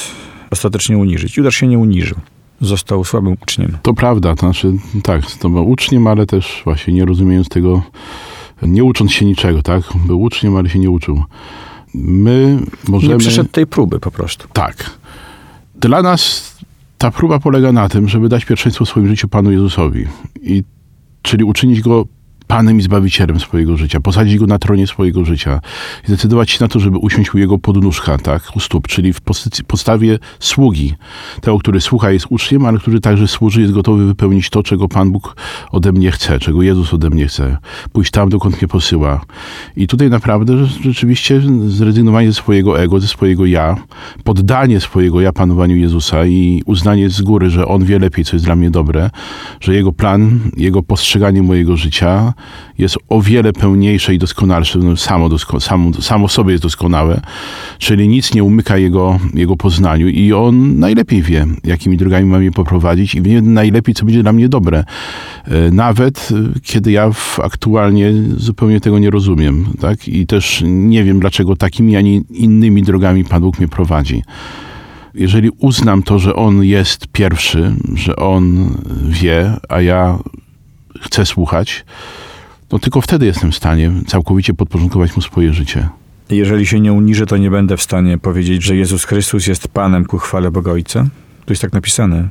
ostatecznie 0.52 0.98
uniżyć? 0.98 1.38
Judasz 1.38 1.56
się 1.56 1.68
nie 1.68 1.80
uniżył. 1.80 2.18
Został 2.62 3.04
słabym 3.04 3.38
uczniem. 3.42 3.78
To 3.82 3.94
prawda, 3.94 4.36
to 4.36 4.40
znaczy, 4.40 4.74
tak, 5.04 5.32
to 5.40 5.50
był 5.50 5.70
uczniem, 5.70 6.08
ale 6.08 6.26
też 6.26 6.62
właśnie 6.66 6.94
nie 6.94 7.06
rozumiejąc 7.06 7.50
tego, 7.50 7.84
nie 8.62 8.84
ucząc 8.84 9.12
się 9.12 9.26
niczego, 9.26 9.62
tak? 9.62 9.84
Był 10.06 10.22
uczniem, 10.22 10.56
ale 10.56 10.70
się 10.70 10.80
nie 10.80 10.90
uczył. 10.90 11.24
My 11.94 12.60
możemy... 12.88 13.14
Nie 13.14 13.20
przyszedł 13.20 13.50
tej 13.50 13.68
próby 13.68 14.00
po 14.00 14.12
prostu. 14.12 14.48
Tak. 14.54 14.92
Dla 15.76 16.02
nas 16.02 16.56
ta 16.98 17.12
próba 17.12 17.40
polega 17.40 17.72
na 17.72 17.90
tym, 17.90 18.10
żeby 18.10 18.30
dać 18.30 18.46
pierwszeństwo 18.46 18.86
w 18.86 18.90
swoim 18.90 19.08
życiu 19.08 19.28
Panu 19.28 19.52
Jezusowi. 19.52 20.06
I, 20.42 20.64
czyli 21.22 21.44
uczynić 21.44 21.82
Go 21.82 22.06
Panem 22.50 22.80
i 22.80 22.82
Zbawicielem 22.82 23.40
swojego 23.40 23.78
życia, 23.78 24.00
posadzić 24.00 24.38
Go 24.38 24.48
na 24.48 24.60
tronie 24.60 24.88
swojego 24.88 25.26
życia 25.26 25.60
i 26.04 26.08
zdecydować 26.08 26.52
się 26.52 26.58
na 26.62 26.68
to, 26.68 26.80
żeby 26.80 26.98
usiąść 26.98 27.34
u 27.34 27.38
Jego 27.38 27.58
podnóżka, 27.58 28.18
tak, 28.18 28.56
u 28.56 28.60
stóp, 28.60 28.88
czyli 28.88 29.14
w 29.14 29.22
pozycji, 29.22 29.64
postawie 29.64 30.20
sługi. 30.40 30.94
Tego, 31.42 31.60
który 31.60 31.82
słucha 31.82 32.12
jest 32.12 32.26
uczniem, 32.30 32.66
ale 32.66 32.80
który 32.80 33.00
także 33.00 33.28
służy, 33.28 33.62
jest 33.62 33.74
gotowy 33.74 34.06
wypełnić 34.06 34.50
to, 34.50 34.64
czego 34.64 34.88
Pan 34.88 35.12
Bóg 35.12 35.36
ode 35.72 35.92
mnie 35.92 36.12
chce, 36.12 36.40
czego 36.40 36.62
Jezus 36.62 36.94
ode 36.94 37.10
mnie 37.10 37.28
chce. 37.28 37.58
Pójść 37.92 38.12
tam, 38.12 38.30
dokąd 38.30 38.62
mnie 38.62 38.68
posyła. 38.68 39.22
I 39.76 39.88
tutaj 39.88 40.10
naprawdę 40.10 40.66
rzeczywiście 40.66 41.42
zrezygnowanie 41.68 42.28
ze 42.28 42.34
swojego 42.34 42.82
ego, 42.82 43.00
ze 43.00 43.08
swojego 43.08 43.46
ja, 43.46 43.76
poddanie 44.24 44.80
swojego 44.80 45.22
ja 45.22 45.32
panowaniu 45.32 45.76
Jezusa 45.76 46.26
i 46.26 46.64
uznanie 46.66 47.10
z 47.10 47.22
góry, 47.22 47.50
że 47.50 47.68
On 47.68 47.86
wie 47.86 48.00
lepiej, 48.00 48.26
co 48.26 48.36
jest 48.36 48.46
dla 48.46 48.56
mnie 48.56 48.72
dobre, 48.72 49.10
że 49.62 49.76
Jego 49.76 49.92
plan, 49.92 50.40
Jego 50.58 50.84
postrzeganie 50.84 51.44
mojego 51.44 51.78
życia 51.78 52.34
jest 52.78 52.98
o 53.10 53.22
wiele 53.22 53.54
pełniejsze 53.54 54.16
i 54.16 54.18
doskonalsze, 54.18 54.80
no 54.80 54.98
samo, 54.98 55.30
dosko, 55.30 55.60
samo, 55.60 55.94
samo 55.94 56.28
sobie 56.28 56.52
jest 56.52 56.64
doskonałe, 56.64 57.22
czyli 57.78 58.08
nic 58.08 58.34
nie 58.34 58.44
umyka 58.44 58.78
jego, 58.78 59.20
jego 59.34 59.56
poznaniu 59.56 60.08
i 60.08 60.34
on 60.34 60.80
najlepiej 60.80 61.22
wie, 61.22 61.46
jakimi 61.64 61.98
drogami 61.98 62.26
mam 62.26 62.44
je 62.44 62.52
poprowadzić 62.52 63.16
i 63.16 63.22
wie 63.22 63.42
najlepiej, 63.42 63.96
co 63.96 64.06
będzie 64.06 64.24
dla 64.24 64.34
mnie 64.34 64.50
dobre. 64.50 64.84
E, 65.46 65.72
nawet 65.72 66.30
e, 66.32 66.60
kiedy 66.64 66.92
ja 66.92 67.12
aktualnie 67.44 68.14
zupełnie 68.38 68.80
tego 68.80 69.00
nie 69.00 69.10
rozumiem, 69.10 69.66
tak? 69.82 70.08
I 70.08 70.28
też 70.28 70.64
nie 70.66 71.04
wiem, 71.04 71.20
dlaczego 71.20 71.56
takimi, 71.56 71.96
a 71.96 72.02
nie 72.02 72.16
innymi 72.18 72.84
drogami 72.84 73.26
Pan 73.26 73.42
Bóg 73.42 73.60
mnie 73.60 73.68
prowadzi 73.68 74.24
jeżeli 75.14 75.50
uznam 75.50 76.04
to, 76.04 76.20
że 76.20 76.36
on 76.36 76.64
jest 76.64 77.08
pierwszy, 77.08 77.76
że 77.94 78.16
on 78.16 78.76
wie, 79.04 79.58
a 79.70 79.82
ja 79.82 80.20
chcę 81.02 81.26
słuchać, 81.26 81.86
no 82.72 82.80
tylko 82.80 83.02
wtedy 83.02 83.26
jestem 83.26 83.52
w 83.52 83.56
stanie 83.56 83.92
całkowicie 84.08 84.54
podporządkować 84.54 85.16
mu 85.16 85.22
swoje 85.22 85.54
życie. 85.54 85.90
Jeżeli 86.30 86.66
się 86.66 86.80
nie 86.80 86.94
uniżę, 86.94 87.26
to 87.26 87.38
nie 87.38 87.52
będę 87.52 87.78
w 87.78 87.82
stanie 87.82 88.18
powiedzieć, 88.18 88.64
że 88.64 88.76
Jezus 88.76 89.04
Chrystus 89.04 89.48
jest 89.48 89.68
Panem 89.68 90.06
ku 90.06 90.18
chwale 90.18 90.52
Boga 90.52 90.72
Ojca? 90.72 91.08
To 91.46 91.54
jest 91.54 91.62
tak 91.62 91.74
napisane. 91.74 92.30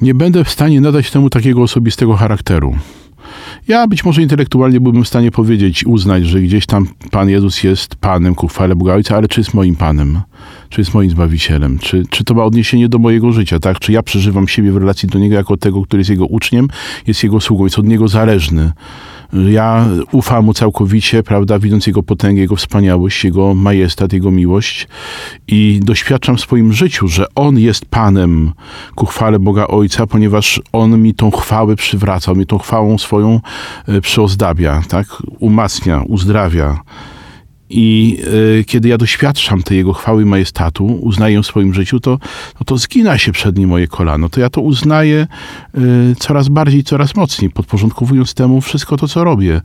Nie 0.00 0.14
będę 0.14 0.44
w 0.44 0.50
stanie 0.50 0.80
nadać 0.80 1.10
temu 1.10 1.30
takiego 1.30 1.62
osobistego 1.62 2.14
charakteru. 2.14 2.76
Ja 3.68 3.86
być 3.86 4.04
może 4.04 4.22
intelektualnie 4.22 4.80
byłbym 4.80 5.04
w 5.04 5.08
stanie 5.08 5.30
powiedzieć, 5.30 5.86
uznać, 5.86 6.26
że 6.26 6.40
gdzieś 6.40 6.66
tam 6.66 6.88
Pan 7.10 7.28
Jezus 7.28 7.62
jest 7.62 7.94
Panem 7.94 8.34
ku 8.34 8.48
chwale 8.48 8.76
Boga 8.76 8.94
Ojca, 8.94 9.16
ale 9.16 9.28
czy 9.28 9.40
jest 9.40 9.54
moim 9.54 9.76
Panem? 9.76 10.20
Czy 10.68 10.80
jest 10.80 10.94
moim 10.94 11.10
Zbawicielem? 11.10 11.78
Czy, 11.78 12.02
czy 12.10 12.24
to 12.24 12.34
ma 12.34 12.44
odniesienie 12.44 12.88
do 12.88 12.98
mojego 12.98 13.32
życia, 13.32 13.58
tak? 13.58 13.78
Czy 13.78 13.92
ja 13.92 14.02
przeżywam 14.02 14.48
siebie 14.48 14.72
w 14.72 14.76
relacji 14.76 15.08
do 15.08 15.18
Niego 15.18 15.34
jako 15.34 15.56
tego, 15.56 15.82
który 15.82 16.00
jest 16.00 16.10
Jego 16.10 16.26
uczniem, 16.26 16.68
jest 17.06 17.22
Jego 17.22 17.40
sługą, 17.40 17.64
jest 17.64 17.78
od 17.78 17.86
Niego 17.86 18.08
zależny? 18.08 18.72
Ja 19.34 19.86
ufam 20.12 20.44
mu 20.44 20.54
całkowicie, 20.54 21.22
prawda, 21.22 21.58
widząc 21.58 21.86
jego 21.86 22.02
potęgę, 22.02 22.40
jego 22.40 22.56
wspaniałość, 22.56 23.24
jego 23.24 23.54
majestat, 23.54 24.12
jego 24.12 24.30
miłość 24.30 24.88
i 25.48 25.80
doświadczam 25.82 26.36
w 26.36 26.40
swoim 26.40 26.72
życiu, 26.72 27.08
że 27.08 27.26
on 27.34 27.58
jest 27.58 27.86
Panem 27.86 28.52
ku 28.94 29.06
chwale 29.06 29.38
Boga 29.38 29.66
Ojca, 29.66 30.06
ponieważ 30.06 30.60
on 30.72 31.02
mi 31.02 31.14
tą 31.14 31.30
chwałę 31.30 31.76
przywraca, 31.76 32.32
on 32.32 32.38
mi 32.38 32.46
tą 32.46 32.58
chwałą 32.58 32.98
swoją 32.98 33.40
e, 33.88 34.00
przyozdabia, 34.00 34.82
tak, 34.88 35.06
umacnia, 35.38 36.02
uzdrawia. 36.08 36.80
I 37.76 38.18
y, 38.60 38.64
kiedy 38.64 38.88
ja 38.88 38.98
doświadczam 38.98 39.62
tej 39.62 39.76
Jego 39.76 39.92
chwały 39.92 40.22
i 40.22 40.26
majestatu, 40.26 40.86
uznaję 40.86 41.42
w 41.42 41.46
swoim 41.46 41.74
życiu, 41.74 42.00
to, 42.00 42.10
no 42.60 42.64
to 42.66 42.78
zgina 42.78 43.18
się 43.18 43.32
przed 43.32 43.58
Nim 43.58 43.68
moje 43.68 43.86
kolano. 43.86 44.28
To 44.28 44.40
ja 44.40 44.50
to 44.50 44.60
uznaję 44.60 45.26
y, 45.78 45.80
coraz 46.18 46.48
bardziej, 46.48 46.84
coraz 46.84 47.16
mocniej, 47.16 47.50
podporządkowując 47.50 48.34
temu 48.34 48.60
wszystko 48.60 48.96
to, 48.96 49.08
co 49.08 49.24
robię. 49.24 49.60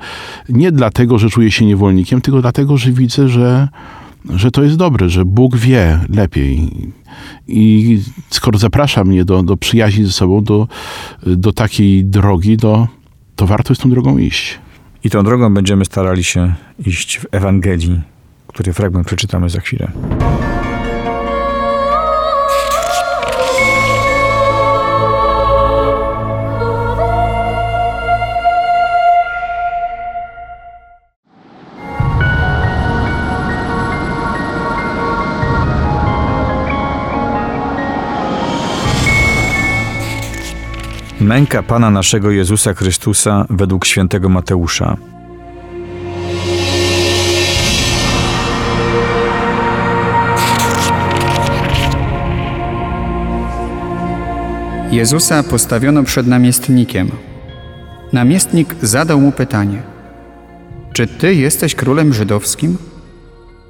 Nie 0.49 0.71
dlatego, 0.71 1.19
że 1.19 1.29
czuję 1.29 1.51
się 1.51 1.65
niewolnikiem, 1.65 2.21
tylko 2.21 2.41
dlatego, 2.41 2.77
że 2.77 2.91
widzę, 2.91 3.29
że, 3.29 3.67
że 4.29 4.51
to 4.51 4.63
jest 4.63 4.75
dobre, 4.75 5.09
że 5.09 5.25
Bóg 5.25 5.57
wie 5.57 5.99
lepiej. 6.09 6.69
I 7.47 8.01
skoro 8.29 8.59
zaprasza 8.59 9.03
mnie 9.03 9.25
do, 9.25 9.43
do 9.43 9.57
przyjaźni 9.57 10.05
ze 10.05 10.11
sobą, 10.11 10.43
do, 10.43 10.67
do 11.25 11.53
takiej 11.53 12.05
drogi, 12.05 12.57
to, 12.57 12.87
to 13.35 13.47
warto 13.47 13.73
jest 13.73 13.81
tą 13.81 13.89
drogą 13.89 14.17
iść. 14.17 14.59
I 15.03 15.09
tą 15.09 15.23
drogą 15.23 15.53
będziemy 15.53 15.85
starali 15.85 16.23
się 16.23 16.53
iść 16.85 17.19
w 17.19 17.25
Ewangelii, 17.31 18.01
który 18.47 18.73
fragment 18.73 19.07
przeczytamy 19.07 19.49
za 19.49 19.59
chwilę. 19.59 19.91
Męka 41.29 41.63
Pana 41.63 41.89
naszego 41.89 42.31
Jezusa 42.31 42.73
Chrystusa 42.73 43.45
według 43.49 43.85
świętego 43.85 44.29
Mateusza. 44.29 44.97
Jezusa 54.91 55.43
postawiono 55.43 56.03
przed 56.03 56.27
namiestnikiem. 56.27 57.11
Namiestnik 58.13 58.75
zadał 58.81 59.21
mu 59.21 59.31
pytanie: 59.31 59.81
Czy 60.93 61.07
ty 61.07 61.35
jesteś 61.35 61.75
królem 61.75 62.13
żydowskim? 62.13 62.77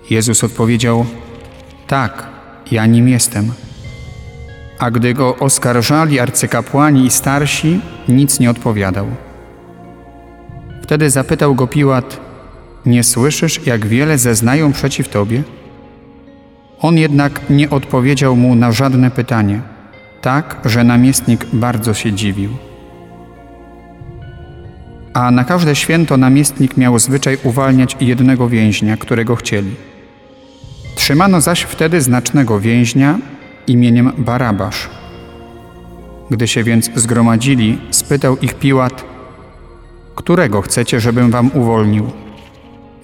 Jezus 0.10 0.44
odpowiedział: 0.44 1.06
Tak, 1.88 2.28
ja 2.72 2.86
nim 2.86 3.10
jestem. 3.10 3.52
A 4.80 4.92
gdy 4.92 5.14
go 5.14 5.36
oskarżali 5.36 6.20
arcykapłani 6.20 7.06
i 7.06 7.10
starsi, 7.10 7.82
nic 8.08 8.40
nie 8.40 8.50
odpowiadał. 8.50 9.08
Wtedy 10.82 11.10
zapytał 11.10 11.56
go 11.56 11.68
Piłat: 11.68 12.20
Nie 12.86 13.04
słyszysz, 13.04 13.66
jak 13.66 13.86
wiele 13.86 14.18
zeznają 14.18 14.72
przeciw 14.72 15.10
tobie? 15.10 15.44
On 16.80 16.98
jednak 16.98 17.42
nie 17.50 17.70
odpowiedział 17.70 18.36
mu 18.36 18.56
na 18.56 18.72
żadne 18.72 19.12
pytanie, 19.12 19.62
tak, 20.22 20.62
że 20.66 20.84
namiestnik 20.84 21.46
bardzo 21.54 21.94
się 21.94 22.14
dziwił. 22.14 22.50
A 25.14 25.32
na 25.32 25.44
każde 25.44 25.76
święto 25.76 26.18
namiestnik 26.18 26.78
miał 26.78 27.00
zwyczaj 27.00 27.38
uwalniać 27.44 27.98
jednego 28.02 28.50
więźnia, 28.50 28.98
którego 28.98 29.36
chcieli. 29.36 29.76
Trzymano 30.96 31.42
zaś 31.42 31.62
wtedy 31.62 32.02
znacznego 32.02 32.60
więźnia, 32.60 33.20
imieniem 33.70 34.12
Barabasz. 34.18 34.90
Gdy 36.32 36.48
się 36.48 36.64
więc 36.64 36.92
zgromadzili, 36.96 37.82
spytał 37.92 38.38
ich 38.38 38.54
Piłat, 38.54 39.06
którego 40.16 40.62
chcecie, 40.62 41.00
żebym 41.00 41.32
wam 41.32 41.52
uwolnił? 41.54 42.12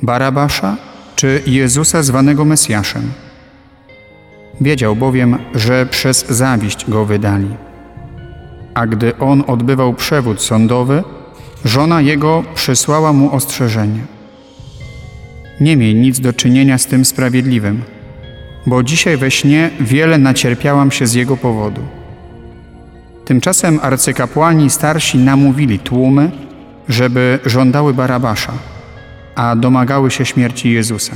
Barabasza 0.02 0.78
czy 1.16 1.42
Jezusa 1.48 2.04
zwanego 2.04 2.46
Mesjaszem? 2.46 3.12
Wiedział 4.62 4.96
bowiem, 4.96 5.38
że 5.56 5.86
przez 5.86 6.26
zawiść 6.28 6.90
go 6.90 7.06
wydali. 7.06 7.48
A 8.74 8.88
gdy 8.88 9.18
on 9.18 9.44
odbywał 9.48 9.94
przewód 9.94 10.42
sądowy, 10.42 11.04
żona 11.66 12.02
jego 12.02 12.44
przysłała 12.56 13.14
mu 13.14 13.36
ostrzeżenie. 13.36 14.00
Nie 15.62 15.78
miej 15.78 15.96
nic 15.96 16.20
do 16.20 16.34
czynienia 16.34 16.78
z 16.78 16.86
tym 16.86 17.06
sprawiedliwym, 17.06 17.82
bo 18.66 18.84
dzisiaj 18.84 19.18
we 19.18 19.32
śnie 19.32 19.70
wiele 19.80 20.18
nacierpiałam 20.18 20.92
się 20.92 21.08
z 21.08 21.14
jego 21.14 21.38
powodu. 21.38 21.82
Tymczasem 23.26 23.80
arcykapłani 23.82 24.70
starsi 24.70 25.18
namówili 25.18 25.80
tłumy, 25.80 26.32
żeby 26.90 27.40
żądały 27.46 27.94
Barabasza, 27.94 28.54
a 29.36 29.56
domagały 29.56 30.12
się 30.12 30.26
śmierci 30.26 30.72
Jezusa. 30.72 31.14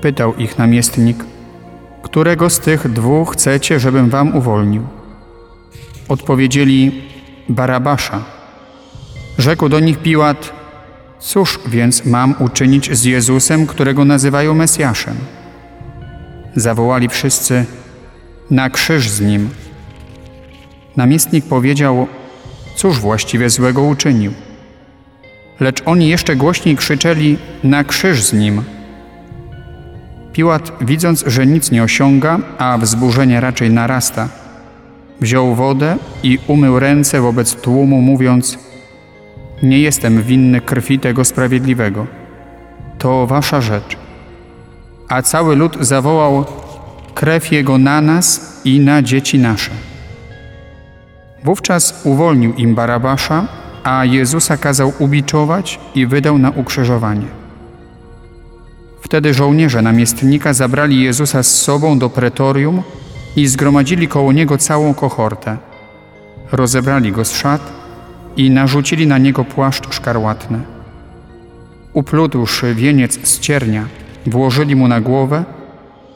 Pytał 0.00 0.36
ich 0.36 0.58
namiestnik, 0.58 1.24
którego 2.02 2.50
z 2.50 2.60
tych 2.60 2.92
dwóch 2.92 3.32
chcecie, 3.32 3.80
żebym 3.80 4.10
wam 4.10 4.36
uwolnił? 4.36 4.82
Odpowiedzieli 6.08 7.02
Barabasza. 7.48 8.24
Rzekł 9.38 9.68
do 9.68 9.80
nich 9.80 9.98
Piłat, 9.98 10.52
cóż 11.18 11.58
więc 11.66 12.04
mam 12.04 12.34
uczynić 12.38 12.96
z 12.96 13.04
Jezusem, 13.04 13.66
którego 13.66 14.04
nazywają 14.04 14.54
Mesjaszem? 14.54 15.14
Zawołali 16.56 17.08
wszyscy, 17.08 17.64
na 18.50 18.70
krzyż 18.70 19.08
z 19.08 19.20
nim. 19.20 19.50
Namiestnik 20.96 21.44
powiedział, 21.44 22.06
cóż 22.76 22.98
właściwie 22.98 23.50
złego 23.50 23.82
uczynił? 23.82 24.32
Lecz 25.60 25.82
oni 25.86 26.08
jeszcze 26.08 26.36
głośniej 26.36 26.76
krzyczeli, 26.76 27.38
na 27.64 27.84
krzyż 27.84 28.22
z 28.22 28.32
nim. 28.32 28.62
Piłat, 30.32 30.72
widząc, 30.80 31.24
że 31.26 31.46
nic 31.46 31.70
nie 31.70 31.82
osiąga, 31.82 32.38
a 32.58 32.78
wzburzenie 32.78 33.40
raczej 33.40 33.70
narasta, 33.70 34.28
wziął 35.20 35.54
wodę 35.54 35.96
i 36.22 36.38
umył 36.46 36.78
ręce 36.78 37.20
wobec 37.20 37.54
tłumu, 37.54 38.00
mówiąc: 38.02 38.58
Nie 39.62 39.78
jestem 39.80 40.22
winny 40.22 40.60
krwi 40.60 40.98
tego 40.98 41.24
sprawiedliwego. 41.24 42.06
To 42.98 43.26
wasza 43.26 43.60
rzecz. 43.60 43.99
A 45.10 45.22
cały 45.22 45.56
lud 45.56 45.76
zawołał: 45.80 46.44
Krew 47.14 47.52
jego 47.52 47.78
na 47.78 48.00
nas 48.00 48.60
i 48.64 48.80
na 48.80 49.02
dzieci 49.02 49.38
nasze. 49.38 49.70
Wówczas 51.44 52.00
uwolnił 52.04 52.54
im 52.54 52.74
Barabasza, 52.74 53.46
a 53.84 54.04
Jezusa 54.04 54.56
kazał 54.56 54.92
ubiczować 54.98 55.80
i 55.94 56.06
wydał 56.06 56.38
na 56.38 56.50
ukrzyżowanie. 56.50 57.26
Wtedy 59.00 59.34
żołnierze 59.34 59.82
namiestnika 59.82 60.52
zabrali 60.52 61.02
Jezusa 61.02 61.42
z 61.42 61.54
sobą 61.54 61.98
do 61.98 62.10
pretorium 62.10 62.82
i 63.36 63.46
zgromadzili 63.46 64.08
koło 64.08 64.32
niego 64.32 64.58
całą 64.58 64.94
kohortę. 64.94 65.56
Rozebrali 66.52 67.12
go 67.12 67.24
z 67.24 67.32
szat 67.32 67.72
i 68.36 68.50
narzucili 68.50 69.06
na 69.06 69.18
niego 69.18 69.44
płaszcz 69.44 69.94
szkarłatny. 69.94 70.60
Uplótłszy 71.92 72.74
wieniec 72.74 73.28
z 73.28 73.40
ciernia, 73.40 73.84
włożyli 74.26 74.76
mu 74.76 74.88
na 74.88 75.00
głowę, 75.00 75.44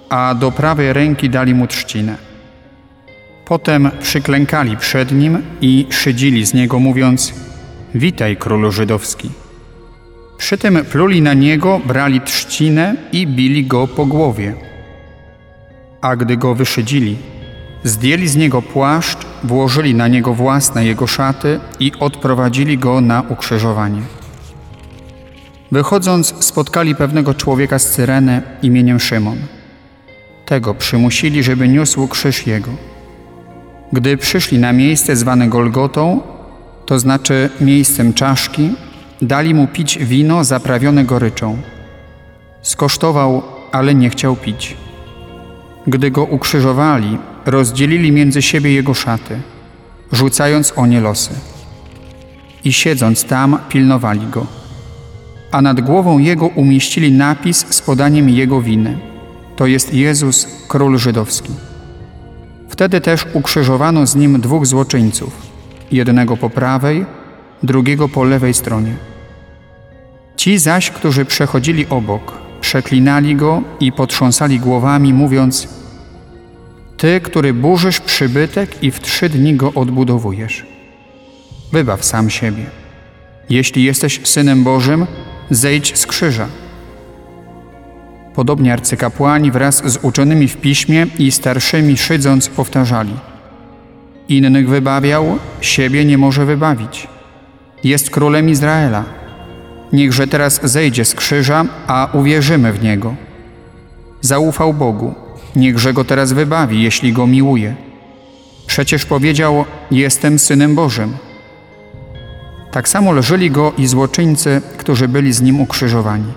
a 0.08 0.34
do 0.34 0.52
prawej 0.52 0.92
ręki 0.92 1.30
dali 1.30 1.54
mu 1.54 1.66
trzcinę. 1.66 2.16
Potem 3.44 3.90
przyklękali 4.00 4.76
przed 4.76 5.12
nim 5.12 5.42
i 5.60 5.86
szydzili 5.90 6.46
z 6.46 6.54
niego, 6.54 6.78
mówiąc: 6.78 7.34
Witaj, 7.94 8.36
królu 8.36 8.72
żydowski. 8.72 9.30
Przy 10.38 10.58
tym 10.58 10.84
pluli 10.84 11.22
na 11.22 11.34
niego, 11.34 11.80
brali 11.86 12.20
trzcinę 12.20 12.96
i 13.12 13.26
bili 13.26 13.66
go 13.66 13.86
po 13.86 14.06
głowie. 14.06 14.54
A 16.00 16.16
gdy 16.16 16.36
go 16.36 16.54
wyszydzili, 16.54 17.16
zdjęli 17.84 18.28
z 18.28 18.36
niego 18.36 18.62
płaszcz, 18.62 19.18
włożyli 19.44 19.94
na 19.94 20.08
niego 20.08 20.34
własne 20.34 20.84
jego 20.84 21.06
szaty 21.06 21.60
i 21.80 21.92
odprowadzili 22.00 22.78
go 22.78 23.00
na 23.00 23.22
ukrzyżowanie. 23.28 24.02
Wychodząc, 25.74 26.34
spotkali 26.40 26.94
pewnego 26.94 27.34
człowieka 27.34 27.78
z 27.78 27.90
Cyreny 27.90 28.42
imieniem 28.62 29.00
Szymon. 29.00 29.38
Tego 30.46 30.74
przymusili, 30.74 31.42
żeby 31.42 31.68
niósł 31.68 32.08
krzyż 32.08 32.46
jego. 32.46 32.70
Gdy 33.92 34.16
przyszli 34.16 34.58
na 34.58 34.72
miejsce 34.72 35.16
zwane 35.16 35.48
Golgotą, 35.48 36.20
to 36.86 36.98
znaczy 36.98 37.50
miejscem 37.60 38.14
czaszki, 38.14 38.70
dali 39.22 39.54
mu 39.54 39.66
pić 39.66 39.98
wino 39.98 40.44
zaprawione 40.44 41.04
goryczą. 41.04 41.58
Skosztował, 42.62 43.42
ale 43.72 43.94
nie 43.94 44.10
chciał 44.10 44.36
pić. 44.36 44.76
Gdy 45.86 46.10
go 46.10 46.24
ukrzyżowali, 46.24 47.18
rozdzielili 47.46 48.12
między 48.12 48.42
siebie 48.42 48.72
jego 48.72 48.94
szaty, 48.94 49.40
rzucając 50.12 50.72
o 50.76 50.86
nie 50.86 51.00
losy. 51.00 51.30
I 52.64 52.72
siedząc 52.72 53.24
tam, 53.24 53.58
pilnowali 53.68 54.26
go. 54.26 54.63
A 55.54 55.62
nad 55.62 55.80
głową 55.80 56.18
jego 56.18 56.46
umieścili 56.46 57.12
napis 57.12 57.66
z 57.70 57.82
podaniem 57.82 58.28
jego 58.28 58.60
winy. 58.60 58.98
To 59.56 59.66
jest 59.66 59.94
Jezus, 59.94 60.48
król 60.68 60.98
żydowski. 60.98 61.52
Wtedy 62.68 63.00
też 63.00 63.26
ukrzyżowano 63.32 64.06
z 64.06 64.16
nim 64.16 64.40
dwóch 64.40 64.66
złoczyńców, 64.66 65.32
jednego 65.90 66.36
po 66.36 66.50
prawej, 66.50 67.06
drugiego 67.62 68.08
po 68.08 68.24
lewej 68.24 68.54
stronie. 68.54 68.96
Ci 70.36 70.58
zaś, 70.58 70.90
którzy 70.90 71.24
przechodzili 71.24 71.86
obok, 71.86 72.32
przeklinali 72.60 73.36
go 73.36 73.62
i 73.80 73.92
potrząsali 73.92 74.60
głowami, 74.60 75.12
mówiąc: 75.12 75.68
Ty, 76.96 77.20
który 77.20 77.52
burzysz 77.52 78.00
przybytek 78.00 78.82
i 78.82 78.90
w 78.90 79.00
trzy 79.00 79.28
dni 79.28 79.54
go 79.54 79.72
odbudowujesz. 79.74 80.66
Wybaw 81.72 82.04
sam 82.04 82.30
siebie. 82.30 82.66
Jeśli 83.50 83.84
jesteś 83.84 84.20
synem 84.24 84.64
Bożym, 84.64 85.06
zejdź 85.54 85.98
z 85.98 86.06
krzyża. 86.06 86.48
Podobnie 88.34 88.72
arcykapłani 88.72 89.50
wraz 89.50 89.82
z 89.92 89.98
uczonymi 90.02 90.48
w 90.48 90.56
piśmie 90.56 91.06
i 91.18 91.32
starszymi 91.32 91.96
szydząc 91.96 92.48
powtarzali: 92.48 93.14
Innych 94.28 94.68
wybawiał, 94.68 95.38
siebie 95.60 96.04
nie 96.04 96.18
może 96.18 96.46
wybawić. 96.46 97.08
Jest 97.84 98.10
królem 98.10 98.48
Izraela. 98.48 99.04
Niechże 99.92 100.26
teraz 100.26 100.60
zejdzie 100.62 101.04
z 101.04 101.14
krzyża, 101.14 101.64
a 101.86 102.08
uwierzymy 102.12 102.72
w 102.72 102.82
niego. 102.82 103.14
Zaufał 104.20 104.74
Bogu, 104.74 105.14
niechże 105.56 105.92
go 105.92 106.04
teraz 106.04 106.32
wybawi, 106.32 106.82
jeśli 106.82 107.12
go 107.12 107.26
miłuje. 107.26 107.74
Przecież 108.66 109.04
powiedział: 109.04 109.64
Jestem 109.90 110.38
synem 110.38 110.74
Bożym. 110.74 111.16
Tak 112.74 112.88
samo 112.88 113.12
leżeli 113.12 113.50
go 113.50 113.72
i 113.78 113.86
złoczyńcy, 113.86 114.62
którzy 114.76 115.08
byli 115.08 115.32
z 115.32 115.42
nim 115.42 115.60
ukrzyżowani. 115.60 116.32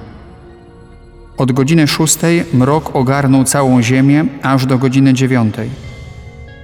Od 1.37 1.51
godziny 1.51 1.87
szóstej 1.87 2.43
mrok 2.53 2.95
ogarnął 2.95 3.43
całą 3.43 3.81
ziemię 3.81 4.25
aż 4.41 4.65
do 4.65 4.77
godziny 4.77 5.13
dziewiątej. 5.13 5.69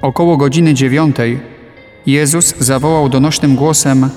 Około 0.01 0.37
godziny 0.37 0.73
dziewiątej 0.73 1.39
Jezus 2.05 2.55
zawołał 2.59 3.09
donośnym 3.09 3.55
głosem 3.55 4.09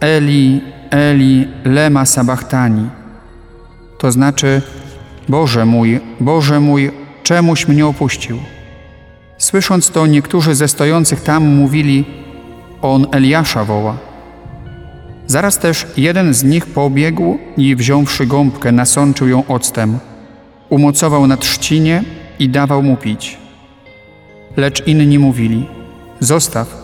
Eli, 0.00 0.60
Eli, 0.90 1.48
lema 1.64 2.06
sabachtani. 2.06 2.88
To 3.98 4.12
znaczy, 4.12 4.62
Boże 5.28 5.66
mój, 5.66 6.00
Boże 6.20 6.60
mój, 6.60 6.90
czemuś 7.22 7.68
mnie 7.68 7.86
opuścił? 7.86 8.38
Słysząc 9.38 9.90
to, 9.90 10.06
niektórzy 10.06 10.54
ze 10.54 10.68
stojących 10.68 11.20
tam 11.20 11.46
mówili, 11.46 12.04
on 12.80 13.06
Eliasza 13.12 13.64
woła. 13.64 14.11
Zaraz 15.26 15.58
też 15.58 15.86
jeden 15.96 16.34
z 16.34 16.44
nich 16.44 16.66
pobiegł 16.66 17.38
i 17.56 17.76
wziąwszy 17.76 18.26
gąbkę, 18.26 18.72
nasączył 18.72 19.28
ją 19.28 19.46
octem, 19.46 19.98
umocował 20.68 21.26
na 21.26 21.36
trzcinie 21.36 22.04
i 22.38 22.48
dawał 22.48 22.82
mu 22.82 22.96
pić. 22.96 23.38
Lecz 24.56 24.86
inni 24.86 25.18
mówili, 25.18 25.66
zostaw, 26.20 26.82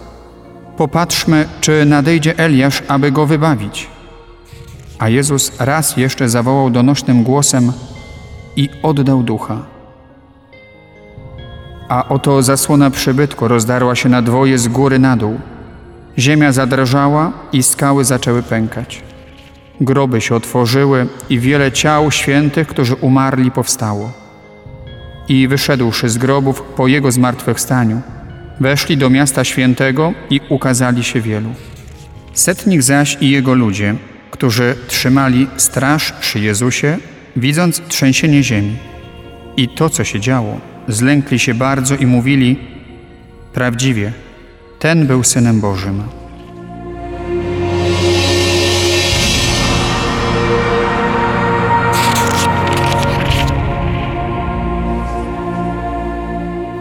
popatrzmy, 0.77 1.49
czy 1.61 1.85
nadejdzie 1.85 2.39
Eliasz, 2.39 2.83
aby 2.89 3.13
go 3.13 3.27
wybawić. 3.27 3.89
A 4.99 5.09
Jezus 5.09 5.53
raz 5.59 5.97
jeszcze 5.97 6.29
zawołał 6.29 6.71
donośnym 6.71 7.23
głosem 7.23 7.73
i 8.57 8.69
oddał 8.83 9.23
ducha. 9.23 9.59
A 11.89 12.09
oto 12.09 12.43
zasłona 12.43 12.91
przybytku 12.91 13.49
rozdarła 13.49 13.95
się 13.95 14.09
na 14.09 14.23
dwoje 14.23 14.59
z 14.59 14.69
góry 14.69 14.99
na 14.99 15.17
dół. 15.17 15.41
Ziemia 16.19 16.53
zadrżała 16.53 17.33
i 17.53 17.63
skały 17.63 18.05
zaczęły 18.05 18.43
pękać. 18.43 19.03
Groby 19.81 20.21
się 20.21 20.35
otworzyły 20.35 21.07
i 21.31 21.39
wiele 21.39 21.73
ciał 21.73 22.11
świętych, 22.11 22.69
którzy 22.69 22.95
umarli, 22.95 23.51
powstało. 23.51 24.13
I 25.29 25.49
wyszedłszy 25.49 26.09
z 26.09 26.19
grobów 26.19 26.63
po 26.63 26.89
jego 26.89 27.13
zmartwychwstaniu, 27.13 28.01
weszli 28.61 28.97
do 28.97 29.11
miasta 29.11 29.45
świętego 29.45 30.13
i 30.31 30.41
ukazali 30.49 31.05
się 31.05 31.21
wielu. 31.21 31.51
Setnik 32.33 32.83
zaś 32.83 33.17
i 33.21 33.31
jego 33.31 33.55
ludzie, 33.55 33.95
którzy 34.31 34.75
trzymali 34.89 35.47
straż 35.57 36.13
przy 36.13 36.41
Jezusie, 36.41 36.99
widząc 37.37 37.83
trzęsienie 37.89 38.43
ziemi 38.43 38.77
i 39.57 39.69
to, 39.69 39.91
co 39.91 40.05
się 40.05 40.21
działo, 40.21 40.61
zlękli 40.89 41.39
się 41.39 41.55
bardzo 41.55 41.95
i 41.97 42.07
mówili: 42.07 42.57
Prawdziwie, 43.53 44.13
ten 44.79 45.07
był 45.07 45.25
synem 45.25 45.61
Bożym. 45.61 46.03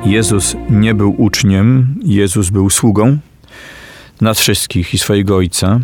Jezus 0.05 0.55
nie 0.69 0.93
był 0.93 1.21
uczniem, 1.21 1.95
Jezus 2.03 2.49
był 2.49 2.69
sługą 2.69 3.17
nas 4.21 4.39
wszystkich 4.39 4.93
i 4.93 4.97
swojego 4.97 5.35
Ojca. 5.35 5.79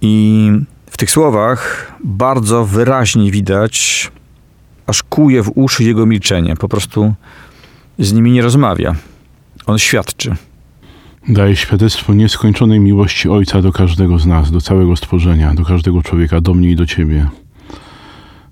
I 0.00 0.50
w 0.90 0.96
tych 0.96 1.10
słowach 1.10 1.92
bardzo 2.04 2.64
wyraźnie 2.64 3.30
widać, 3.30 4.10
aż 4.86 5.02
kuje 5.02 5.42
w 5.42 5.52
uszy 5.54 5.84
jego 5.84 6.06
milczenie. 6.06 6.56
Po 6.56 6.68
prostu 6.68 7.14
z 7.98 8.12
nimi 8.12 8.32
nie 8.32 8.42
rozmawia. 8.42 8.94
On 9.66 9.78
świadczy. 9.78 10.36
Daje 11.28 11.56
świadectwo 11.56 12.14
nieskończonej 12.14 12.80
miłości 12.80 13.28
Ojca 13.28 13.62
do 13.62 13.72
każdego 13.72 14.18
z 14.18 14.26
nas, 14.26 14.50
do 14.50 14.60
całego 14.60 14.96
stworzenia, 14.96 15.54
do 15.54 15.64
każdego 15.64 16.02
człowieka, 16.02 16.40
do 16.40 16.54
mnie 16.54 16.70
i 16.70 16.76
do 16.76 16.86
Ciebie. 16.86 17.28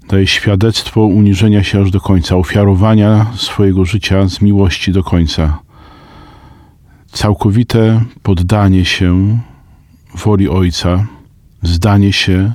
Daje 0.09 0.27
świadectwo 0.27 1.01
uniżenia 1.01 1.63
się 1.63 1.81
aż 1.81 1.91
do 1.91 2.01
końca, 2.01 2.37
ofiarowania 2.37 3.27
swojego 3.35 3.85
życia 3.85 4.29
z 4.29 4.41
miłości 4.41 4.93
do 4.93 5.05
końca. 5.05 5.59
Całkowite 7.07 8.05
poddanie 8.23 8.85
się 8.85 9.39
woli 10.15 10.49
Ojca, 10.49 11.07
zdanie 11.63 12.13
się 12.13 12.53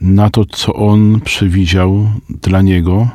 na 0.00 0.30
to, 0.30 0.44
co 0.44 0.74
On 0.74 1.20
przewidział 1.20 2.10
dla 2.42 2.62
Niego, 2.62 3.08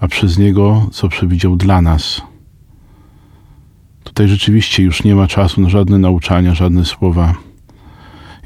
a 0.00 0.08
przez 0.08 0.38
Niego, 0.38 0.88
co 0.92 1.08
przewidział 1.08 1.56
dla 1.56 1.82
nas. 1.82 2.33
Tutaj 4.14 4.28
rzeczywiście 4.28 4.82
już 4.82 5.04
nie 5.04 5.14
ma 5.14 5.26
czasu 5.26 5.60
na 5.60 5.68
żadne 5.68 5.98
nauczania, 5.98 6.54
żadne 6.54 6.84
słowa. 6.84 7.34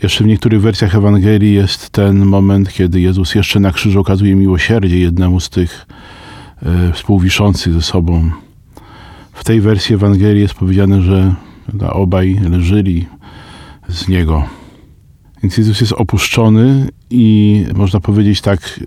Jeszcze 0.02 0.24
w 0.24 0.26
niektórych 0.26 0.60
wersjach 0.60 0.94
Ewangelii 0.94 1.54
jest 1.54 1.90
ten 1.90 2.24
moment, 2.24 2.72
kiedy 2.72 3.00
Jezus 3.00 3.34
jeszcze 3.34 3.60
na 3.60 3.72
krzyżu 3.72 4.00
okazuje 4.00 4.34
miłosierdzie 4.34 4.98
jednemu 4.98 5.40
z 5.40 5.50
tych 5.50 5.86
e, 6.62 6.92
współwiszących 6.92 7.72
ze 7.72 7.82
sobą. 7.82 8.30
W 9.32 9.44
tej 9.44 9.60
wersji 9.60 9.94
Ewangelii 9.94 10.42
jest 10.42 10.54
powiedziane, 10.54 11.02
że 11.02 11.34
obaj 11.90 12.40
leżeli 12.50 13.06
z 13.88 14.08
Niego. 14.08 14.44
Więc 15.42 15.58
Jezus 15.58 15.80
jest 15.80 15.92
opuszczony 15.92 16.88
i 17.10 17.64
można 17.74 18.00
powiedzieć 18.00 18.40
tak, 18.40 18.80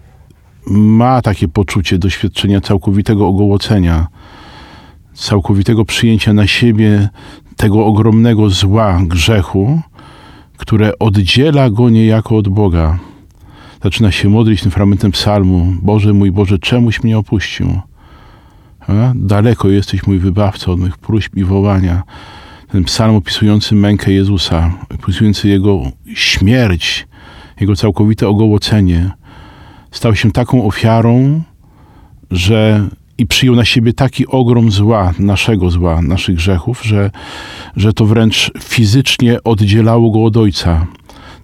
ma 0.67 1.21
takie 1.21 1.47
poczucie 1.47 1.97
doświadczenia 1.97 2.61
całkowitego 2.61 3.27
ogołocenia, 3.27 4.07
całkowitego 5.21 5.85
przyjęcia 5.85 6.33
na 6.33 6.47
siebie 6.47 7.09
tego 7.55 7.85
ogromnego 7.85 8.49
zła, 8.49 9.01
grzechu, 9.03 9.81
które 10.57 10.99
oddziela 10.99 11.69
go 11.69 11.89
niejako 11.89 12.37
od 12.37 12.49
Boga. 12.49 12.99
Zaczyna 13.83 14.11
się 14.11 14.29
modlić 14.29 14.61
tym 14.61 14.71
fragmentem 14.71 15.11
psalmu. 15.11 15.73
Boże 15.81 16.13
mój 16.13 16.31
Boże, 16.31 16.59
czemuś 16.59 17.03
mnie 17.03 17.17
opuścił? 17.17 17.79
A? 18.87 19.13
Daleko 19.15 19.69
jesteś 19.69 20.07
mój 20.07 20.19
wybawca 20.19 20.71
od 20.71 20.79
mych 20.79 20.97
próśb 20.97 21.35
i 21.35 21.43
wołania. 21.43 22.03
Ten 22.71 22.83
psalm 22.83 23.15
opisujący 23.15 23.75
mękę 23.75 24.11
Jezusa, 24.11 24.73
opisujący 24.93 25.49
Jego 25.49 25.81
śmierć, 26.13 27.07
Jego 27.59 27.75
całkowite 27.75 28.27
ogołocenie, 28.27 29.11
stał 29.91 30.15
się 30.15 30.31
taką 30.31 30.65
ofiarą, 30.65 31.41
że 32.31 32.89
i 33.21 33.27
przyjął 33.27 33.55
na 33.55 33.65
siebie 33.65 33.93
taki 33.93 34.27
ogrom 34.27 34.71
zła, 34.71 35.13
naszego 35.19 35.71
zła, 35.71 36.01
naszych 36.01 36.35
grzechów, 36.35 36.83
że, 36.83 37.11
że 37.75 37.93
to 37.93 38.05
wręcz 38.05 38.51
fizycznie 38.59 39.43
oddzielało 39.43 40.11
go 40.11 40.23
od 40.23 40.37
Ojca. 40.37 40.87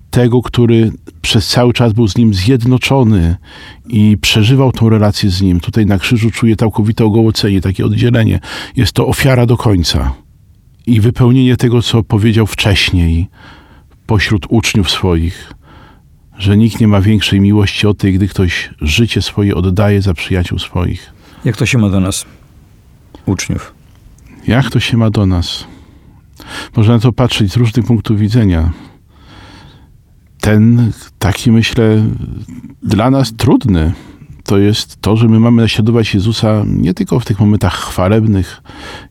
Tego, 0.09 0.41
który 0.41 0.91
przez 1.21 1.47
cały 1.47 1.73
czas 1.73 1.93
był 1.93 2.07
z 2.07 2.17
nim 2.17 2.33
zjednoczony 2.33 3.35
i 3.87 4.17
przeżywał 4.21 4.71
tą 4.71 4.89
relację 4.89 5.29
z 5.29 5.41
nim. 5.41 5.59
Tutaj 5.59 5.85
na 5.85 5.97
krzyżu 5.97 6.31
czuje 6.31 6.55
całkowite 6.55 7.05
ogołocenie, 7.05 7.61
takie 7.61 7.85
oddzielenie. 7.85 8.39
Jest 8.75 8.91
to 8.91 9.07
ofiara 9.07 9.45
do 9.45 9.57
końca. 9.57 10.13
I 10.87 11.01
wypełnienie 11.01 11.57
tego, 11.57 11.81
co 11.81 12.03
powiedział 12.03 12.47
wcześniej 12.47 13.27
pośród 14.05 14.45
uczniów 14.49 14.91
swoich, 14.91 15.53
że 16.37 16.57
nikt 16.57 16.79
nie 16.79 16.87
ma 16.87 17.01
większej 17.01 17.41
miłości 17.41 17.87
od 17.87 17.97
tej, 17.97 18.13
gdy 18.13 18.27
ktoś 18.27 18.69
życie 18.81 19.21
swoje 19.21 19.55
oddaje 19.55 20.01
za 20.01 20.13
przyjaciół 20.13 20.59
swoich. 20.59 21.16
Jak 21.47 21.57
to 21.57 21.65
się 21.65 21.77
ma 21.77 21.89
do 21.89 21.99
nas, 21.99 22.25
uczniów? 23.25 23.73
Jak 24.47 24.69
to 24.69 24.79
się 24.79 24.97
ma 24.97 25.09
do 25.09 25.25
nas? 25.25 25.65
Można 26.75 26.93
na 26.93 26.99
to 26.99 27.11
patrzeć 27.11 27.51
z 27.51 27.57
różnych 27.57 27.85
punktów 27.85 28.19
widzenia. 28.19 28.71
Ten, 30.41 30.91
taki 31.19 31.51
myślę, 31.51 32.03
dla 32.83 33.11
nas 33.11 33.33
trudny, 33.37 33.93
to 34.43 34.57
jest 34.57 35.01
to, 35.01 35.17
że 35.17 35.27
my 35.27 35.39
mamy 35.39 35.61
naśladować 35.61 36.13
Jezusa 36.13 36.63
nie 36.67 36.93
tylko 36.93 37.19
w 37.19 37.25
tych 37.25 37.39
momentach 37.39 37.73
chwalebnych 37.73 38.61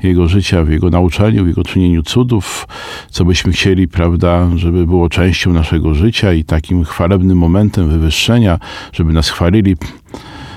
Jego 0.02 0.28
życia, 0.28 0.64
w 0.64 0.68
Jego 0.68 0.90
nauczaniu, 0.90 1.44
w 1.44 1.48
Jego 1.48 1.62
czynieniu 1.62 2.02
cudów, 2.02 2.68
co 3.10 3.24
byśmy 3.24 3.52
chcieli, 3.52 3.88
prawda, 3.88 4.50
żeby 4.56 4.86
było 4.86 5.08
częścią 5.08 5.52
naszego 5.52 5.94
życia 5.94 6.32
i 6.32 6.44
takim 6.44 6.84
chwalebnym 6.84 7.38
momentem 7.38 7.88
wywyższenia, 7.88 8.58
żeby 8.92 9.12
nas 9.12 9.28
chwalili, 9.28 9.76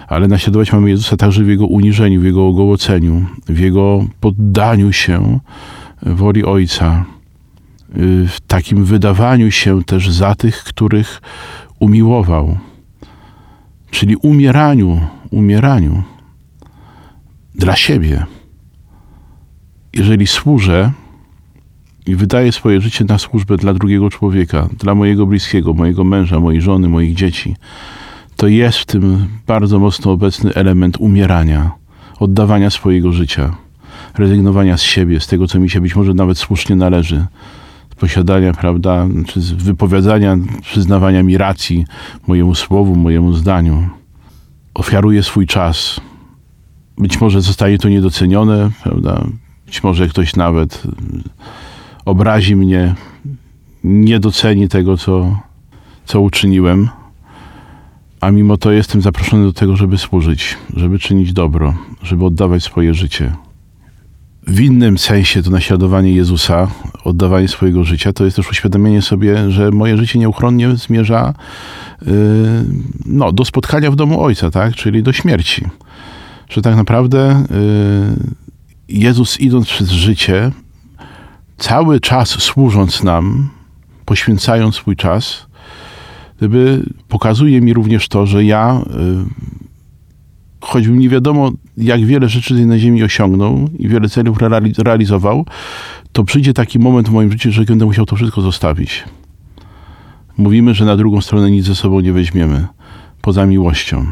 ale 0.10 0.28
naśladować 0.28 0.74
mamy 0.74 0.90
Jezusa 0.90 1.18
także 1.18 1.44
w 1.44 1.48
Jego 1.48 1.68
uniżeniu, 1.68 2.22
w 2.22 2.24
Jego 2.24 2.48
ogołoceniu, 2.48 3.26
w 3.48 3.60
Jego 3.60 4.06
poddaniu 4.20 4.94
się 4.94 5.40
woli 6.02 6.46
Ojca, 6.46 7.06
w 8.28 8.38
takim 8.48 8.86
wydawaniu 8.86 9.52
się 9.52 9.84
też 9.84 10.10
za 10.10 10.36
tych, 10.36 10.64
których 10.64 11.22
umiłował, 11.80 12.58
czyli 13.92 14.16
umieraniu, 14.16 15.02
umieraniu 15.32 16.04
dla 17.56 17.76
siebie. 17.76 18.26
Jeżeli 19.94 20.28
służę 20.28 20.92
i 22.06 22.16
wydaję 22.16 22.52
swoje 22.52 22.82
życie 22.82 23.06
na 23.06 23.18
służbę 23.18 23.58
dla 23.58 23.74
drugiego 23.74 24.10
człowieka, 24.10 24.70
dla 24.80 24.96
mojego 24.96 25.26
bliskiego, 25.26 25.74
mojego 25.74 26.04
męża, 26.04 26.40
mojej 26.40 26.62
żony, 26.62 26.90
moich 26.90 27.16
dzieci, 27.16 27.56
to 28.40 28.48
jest 28.48 28.78
w 28.78 28.86
tym 28.86 29.28
bardzo 29.48 29.80
mocno 29.80 30.12
obecny 30.12 30.54
element 30.54 30.98
umierania, 30.98 31.72
oddawania 32.20 32.70
swojego 32.70 33.12
życia, 33.12 33.56
rezygnowania 34.18 34.78
z 34.78 34.82
siebie, 34.82 35.20
z 35.20 35.28
tego, 35.28 35.48
co 35.48 35.60
mi 35.60 35.70
się 35.70 35.82
być 35.82 35.96
może 35.96 36.14
nawet 36.14 36.38
słusznie 36.38 36.76
należy, 36.76 37.26
posiadania, 37.98 38.54
prawda, 38.54 39.08
czy 39.28 39.42
z 39.42 39.52
wypowiadania, 39.52 40.38
przyznawania 40.62 41.24
mi 41.24 41.38
racji 41.38 41.86
mojemu 42.28 42.56
słowu, 42.56 42.96
mojemu 42.96 43.34
zdaniu. 43.34 43.90
Ofiaruję 44.74 45.24
swój 45.24 45.48
czas. 45.48 46.02
Być 46.98 47.22
może 47.22 47.42
zostanie 47.42 47.78
to 47.78 47.90
niedocenione, 47.90 48.70
prawda? 48.84 49.26
Być 49.66 49.84
może 49.84 50.08
ktoś 50.08 50.36
nawet 50.36 50.84
obrazi 52.06 52.56
mnie, 52.56 52.96
nie 53.84 54.20
doceni 54.20 54.70
tego, 54.70 54.98
co, 54.98 55.40
co 56.06 56.22
uczyniłem 56.22 56.90
a 58.22 58.32
mimo 58.32 58.58
to 58.58 58.72
jestem 58.72 59.02
zaproszony 59.02 59.46
do 59.46 59.54
tego, 59.54 59.76
żeby 59.76 59.98
służyć, 59.98 60.58
żeby 60.76 61.00
czynić 61.00 61.34
dobro, 61.34 61.76
żeby 62.04 62.26
oddawać 62.26 62.64
swoje 62.64 62.94
życie. 62.94 63.32
W 64.48 64.60
innym 64.60 64.98
sensie 64.98 65.44
to 65.44 65.50
naśladowanie 65.52 66.12
Jezusa, 66.12 66.68
oddawanie 67.04 67.48
swojego 67.48 67.84
życia, 67.84 68.14
to 68.14 68.26
jest 68.26 68.36
też 68.36 68.50
uświadomienie 68.50 69.02
sobie, 69.02 69.52
że 69.52 69.72
moje 69.72 69.98
życie 69.98 70.20
nieuchronnie 70.20 70.76
zmierza 70.76 71.34
yy, 72.02 72.14
no, 73.06 73.32
do 73.32 73.46
spotkania 73.46 73.92
w 73.92 73.96
domu 73.96 74.22
Ojca, 74.22 74.52
tak? 74.52 74.76
czyli 74.76 75.04
do 75.04 75.14
śmierci. 75.14 75.66
Że 76.50 76.62
tak 76.62 76.76
naprawdę 76.76 77.44
yy, 77.50 78.98
Jezus 79.00 79.40
idąc 79.40 79.68
przez 79.68 79.90
życie, 79.90 80.52
cały 81.58 82.00
czas 82.00 82.30
służąc 82.30 83.04
nam, 83.04 83.50
poświęcając 84.06 84.76
swój 84.76 84.96
czas, 84.96 85.49
gdyby 86.40 86.84
pokazuje 87.08 87.62
mi 87.62 87.74
również 87.74 88.08
to, 88.08 88.26
że 88.26 88.44
ja, 88.44 88.82
y, 88.82 90.66
choćbym 90.66 91.00
nie 91.00 91.10
wiadomo, 91.10 91.52
jak 91.78 92.06
wiele 92.06 92.30
rzeczy 92.30 92.66
na 92.66 92.80
ziemi 92.80 93.04
osiągnął 93.04 93.70
i 93.80 93.88
wiele 93.88 94.10
celów 94.10 94.38
realizował, 94.78 95.46
to 96.12 96.24
przyjdzie 96.24 96.54
taki 96.54 96.80
moment 96.80 97.10
w 97.10 97.12
moim 97.12 97.32
życiu, 97.32 97.52
że 97.52 97.64
będę 97.64 97.86
musiał 97.86 98.06
to 98.06 98.16
wszystko 98.16 98.42
zostawić. 98.42 99.04
Mówimy, 100.38 100.74
że 100.74 100.86
na 100.86 100.98
drugą 100.98 101.22
stronę 101.22 101.52
nic 101.52 101.66
ze 101.66 101.76
sobą 101.76 102.00
nie 102.00 102.14
weźmiemy, 102.14 102.68
poza 103.22 103.46
miłością. 103.46 104.06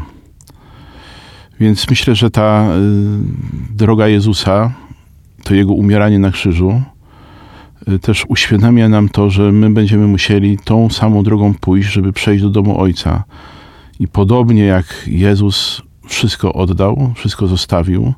Więc 1.60 1.90
myślę, 1.90 2.14
że 2.14 2.30
ta 2.30 2.68
y, 3.70 3.76
droga 3.76 4.08
Jezusa, 4.08 4.72
to 5.44 5.54
jego 5.54 5.72
umieranie 5.72 6.18
na 6.18 6.30
krzyżu, 6.30 6.82
też 8.02 8.24
uświadamia 8.28 8.88
nam 8.88 9.08
to, 9.08 9.30
że 9.30 9.52
my 9.52 9.70
będziemy 9.70 10.06
musieli 10.06 10.58
tą 10.64 10.90
samą 10.90 11.22
drogą 11.22 11.54
pójść, 11.54 11.92
żeby 11.92 12.12
przejść 12.12 12.42
do 12.42 12.50
domu 12.50 12.80
Ojca. 12.80 13.24
I 14.00 14.08
podobnie 14.08 14.64
jak 14.64 15.04
Jezus 15.06 15.82
wszystko 16.06 16.52
oddał, 16.52 17.12
wszystko 17.16 17.46
zostawił, 17.46 18.14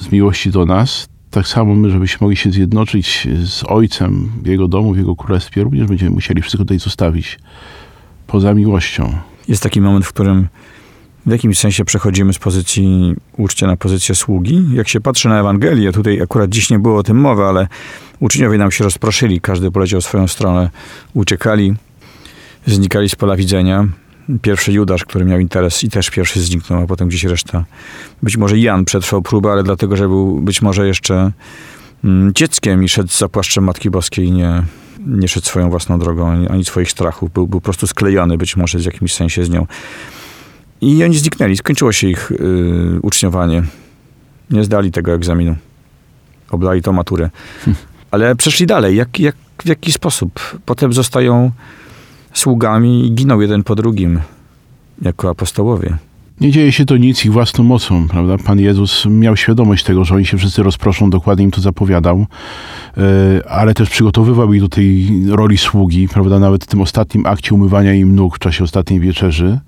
z 0.00 0.12
miłości 0.12 0.50
do 0.50 0.66
nas, 0.66 1.08
tak 1.30 1.46
samo 1.46 1.74
my, 1.74 1.90
żebyśmy 1.90 2.24
mogli 2.24 2.36
się 2.36 2.50
zjednoczyć 2.50 3.28
z 3.44 3.64
Ojcem 3.66 4.30
w 4.42 4.46
Jego 4.46 4.68
domu, 4.68 4.92
w 4.92 4.98
Jego 4.98 5.16
Królestwie, 5.16 5.62
również 5.62 5.86
będziemy 5.86 6.10
musieli 6.10 6.42
wszystko 6.42 6.62
tutaj 6.62 6.78
zostawić 6.78 7.38
poza 8.26 8.54
miłością. 8.54 9.14
Jest 9.48 9.62
taki 9.62 9.80
moment, 9.80 10.06
w 10.06 10.12
którym 10.12 10.48
w 11.26 11.30
jakimś 11.30 11.58
sensie 11.58 11.84
przechodzimy 11.84 12.32
z 12.32 12.38
pozycji 12.38 13.14
uczcia 13.36 13.66
na 13.66 13.76
pozycję 13.76 14.14
sługi. 14.14 14.64
Jak 14.72 14.88
się 14.88 15.00
patrzy 15.00 15.28
na 15.28 15.40
Ewangelię, 15.40 15.92
tutaj 15.92 16.22
akurat 16.22 16.50
dziś 16.50 16.70
nie 16.70 16.78
było 16.78 16.98
o 16.98 17.02
tym 17.02 17.16
mowy, 17.16 17.44
ale 17.44 17.68
uczniowie 18.20 18.58
nam 18.58 18.70
się 18.70 18.84
rozproszyli, 18.84 19.40
każdy 19.40 19.70
poleciał 19.70 20.00
swoją 20.00 20.28
stronę, 20.28 20.70
uciekali, 21.14 21.74
znikali 22.66 23.08
z 23.08 23.16
pola 23.16 23.36
widzenia. 23.36 23.88
Pierwszy 24.42 24.72
Judasz, 24.72 25.04
który 25.04 25.24
miał 25.24 25.38
interes 25.38 25.84
i 25.84 25.90
też 25.90 26.10
pierwszy 26.10 26.40
zniknął, 26.40 26.82
a 26.82 26.86
potem 26.86 27.08
gdzieś 27.08 27.24
reszta. 27.24 27.64
Być 28.22 28.36
może 28.36 28.58
Jan 28.58 28.84
przetrwał 28.84 29.22
próbę, 29.22 29.52
ale 29.52 29.62
dlatego, 29.62 29.96
że 29.96 30.08
był 30.08 30.40
być 30.40 30.62
może 30.62 30.86
jeszcze 30.86 31.32
mm, 32.04 32.32
dzieckiem 32.34 32.84
i 32.84 32.88
szedł 32.88 33.12
za 33.12 33.28
płaszczem 33.28 33.64
Matki 33.64 33.90
Boskiej 33.90 34.32
nie, 34.32 34.62
nie 35.06 35.28
szedł 35.28 35.46
swoją 35.46 35.70
własną 35.70 35.98
drogą, 35.98 36.30
ani, 36.30 36.48
ani 36.48 36.64
swoich 36.64 36.90
strachów. 36.90 37.32
Był, 37.32 37.46
był 37.46 37.60
po 37.60 37.64
prostu 37.64 37.86
sklejony 37.86 38.38
być 38.38 38.56
może 38.56 38.78
w 38.78 38.84
jakimś 38.84 39.14
sensie 39.14 39.44
z 39.44 39.50
nią. 39.50 39.66
I 40.80 41.04
oni 41.04 41.18
zniknęli. 41.18 41.56
Skończyło 41.56 41.92
się 41.92 42.08
ich 42.08 42.30
y, 42.30 42.98
uczniowanie. 43.02 43.62
Nie 44.50 44.64
zdali 44.64 44.92
tego 44.92 45.12
egzaminu. 45.12 45.56
Oblali 46.50 46.82
to 46.82 46.92
maturę. 46.92 47.30
Ale 48.10 48.36
przeszli 48.36 48.66
dalej. 48.66 48.96
Jak, 48.96 49.20
jak, 49.20 49.36
w 49.64 49.68
jaki 49.68 49.92
sposób? 49.92 50.60
Potem 50.64 50.92
zostają 50.92 51.50
sługami 52.32 53.06
i 53.06 53.14
giną 53.14 53.40
jeden 53.40 53.64
po 53.64 53.74
drugim 53.74 54.20
jako 55.02 55.30
apostołowie. 55.30 55.96
Nie 56.40 56.50
dzieje 56.50 56.72
się 56.72 56.84
to 56.84 56.96
nic 56.96 57.24
ich 57.24 57.32
własną 57.32 57.64
mocą, 57.64 58.08
prawda? 58.08 58.38
Pan 58.38 58.60
Jezus 58.60 59.06
miał 59.06 59.36
świadomość 59.36 59.84
tego, 59.84 60.04
że 60.04 60.14
oni 60.14 60.26
się 60.26 60.38
wszyscy 60.38 60.62
rozproszą, 60.62 61.10
dokładnie 61.10 61.44
im 61.44 61.50
to 61.50 61.60
zapowiadał, 61.60 62.26
e, 62.96 63.48
ale 63.48 63.74
też 63.74 63.90
przygotowywał 63.90 64.54
ich 64.54 64.60
do 64.60 64.68
tej 64.68 65.08
roli 65.28 65.58
sługi, 65.58 66.08
prawda? 66.08 66.38
Nawet 66.38 66.64
w 66.64 66.66
tym 66.66 66.80
ostatnim 66.80 67.26
akcie 67.26 67.54
umywania 67.54 67.94
im 67.94 68.14
nóg 68.14 68.36
w 68.36 68.38
czasie 68.38 68.64
ostatniej 68.64 69.00
wieczerzy 69.00 69.60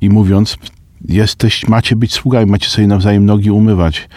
i 0.00 0.10
mówiąc, 0.10 0.58
jesteś, 1.08 1.68
macie 1.68 1.96
być 1.96 2.12
sługami, 2.12 2.50
macie 2.50 2.68
sobie 2.68 2.86
nawzajem 2.86 3.26
nogi 3.26 3.50
umywać. 3.50 4.08